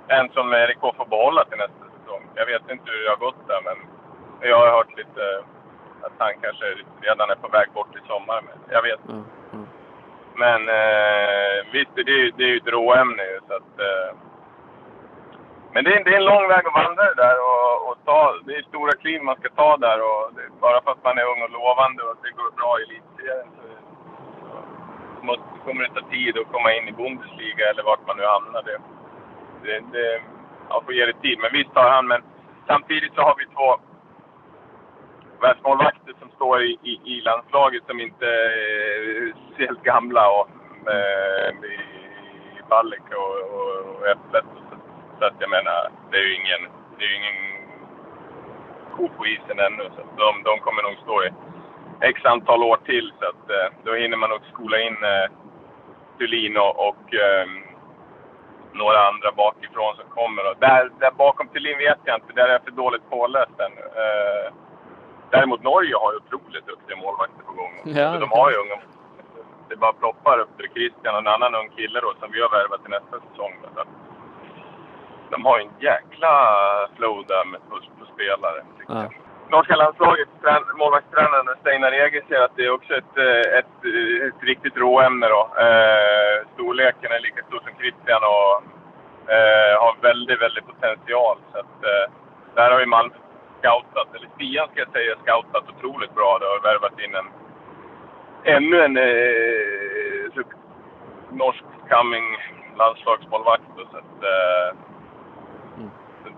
[0.08, 2.22] än som RIK får behålla till nästa säsong.
[2.34, 3.78] Jag vet inte hur det har gått där, men
[4.50, 5.22] jag har hört lite
[6.02, 6.64] att han kanske
[7.00, 8.42] redan är på väg bort i sommar.
[8.46, 9.04] Men jag vet.
[9.08, 9.66] Mm, mm.
[10.34, 13.80] Men eh, visst, det är, det är ju ett råämne så att...
[13.80, 14.16] Eh,
[15.72, 18.34] men det är, det är en lång väg att vandra det där och, och ta.
[18.46, 21.30] Det är stora kliv man ska ta där och det, bara för att man är
[21.32, 23.66] ung och lovande och det går bra i elitserien så,
[25.16, 28.24] så måste, kommer det ta tid att komma in i Bundesliga eller vart man nu
[28.24, 28.62] hamnar.
[28.62, 28.78] Det,
[29.62, 30.22] det, det,
[30.68, 31.38] ja, får ge det tid.
[31.38, 32.22] Men visst har han, men
[32.66, 33.68] samtidigt så har vi två
[35.40, 40.48] världsmålvakter som står i, i, i, landslaget som inte är helt gamla och
[40.84, 41.74] med, i,
[42.58, 42.62] i
[43.14, 44.44] och, och, och Äpplet.
[45.20, 46.62] Så, att jag menar, det är ju ingen,
[46.98, 47.38] det är ingen
[48.96, 49.84] ko på isen ännu.
[49.96, 51.30] Så de, de kommer nog stå i
[52.00, 53.12] x antal år till.
[53.20, 55.30] Så att, eh, då hinner man nog skola in eh,
[56.18, 57.46] Thulin och, och eh,
[58.72, 60.50] några andra bakifrån som kommer.
[60.50, 62.32] Och där, där bakom Thulin vet jag inte.
[62.32, 63.84] Där är jag för dåligt påläst ännu.
[64.02, 64.52] Eh,
[65.30, 67.74] Däremot Norge har ju otroligt duktiga målvakter på gång.
[67.84, 68.76] Ja, de har ju unga
[69.68, 72.50] Det bara ploppar upp till Christian och en annan ung kille då som vi har
[72.50, 73.52] värvat till nästa säsong.
[73.62, 73.80] Så
[75.30, 76.32] de har ju en jäkla
[76.96, 78.64] flow där med på, på spelare.
[78.88, 79.10] Ja.
[79.50, 80.30] Norska landslagets
[80.78, 83.76] målvaktstränare Steinar Eger säger att det är också ett, eh, ett,
[84.28, 85.42] ett riktigt råämne då.
[85.66, 88.52] Eh, storleken är lika stor som Christian och
[89.34, 91.38] eh, har väldigt, väldigt potential.
[91.52, 92.12] Så att, eh,
[92.54, 93.14] där har ju Malmö
[93.58, 96.38] scoutat, eller Stian ska jag säga, scoutat otroligt bra.
[96.40, 97.28] Det har värvat in en,
[98.56, 100.44] ännu en eh,
[101.30, 102.26] norsk coming
[102.76, 103.62] landslagsmålvakt.
[103.76, 104.89] Så att, eh.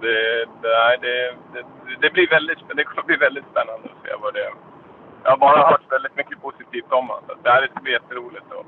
[0.03, 0.73] Det, det,
[1.05, 1.15] det,
[1.53, 1.63] det,
[2.03, 4.55] det, blir väldigt, det kommer bli väldigt spännande att se vad det är.
[5.23, 7.25] Jag har bara hört väldigt mycket positivt om honom.
[7.43, 8.67] Det här är jätteroligt att,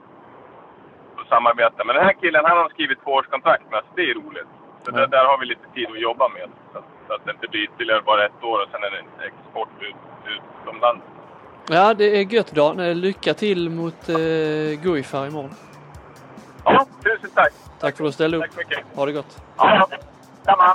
[1.18, 1.84] att samarbeta.
[1.84, 3.90] Men den här killen, han har skrivit tvåårskontrakt med oss.
[3.96, 4.52] Det är roligt.
[4.84, 5.00] Så mm.
[5.00, 6.48] där, där, har vi lite tid att jobba med.
[6.72, 9.68] Så, så att det inte blir ytterligare bara ett år och sen är det export
[9.80, 10.02] ut,
[10.34, 11.04] utomlands.
[11.68, 13.00] Ja, det är gött Dan.
[13.00, 14.16] Lycka till mot eh,
[14.82, 15.54] Guif här imorgon.
[16.64, 17.52] Ja, tusen tack.
[17.80, 18.42] Tack för att du ställde upp.
[18.42, 18.84] Tack mycket.
[18.94, 19.42] Ha det gott.
[19.56, 19.88] Ja,
[20.46, 20.74] Đâu mà!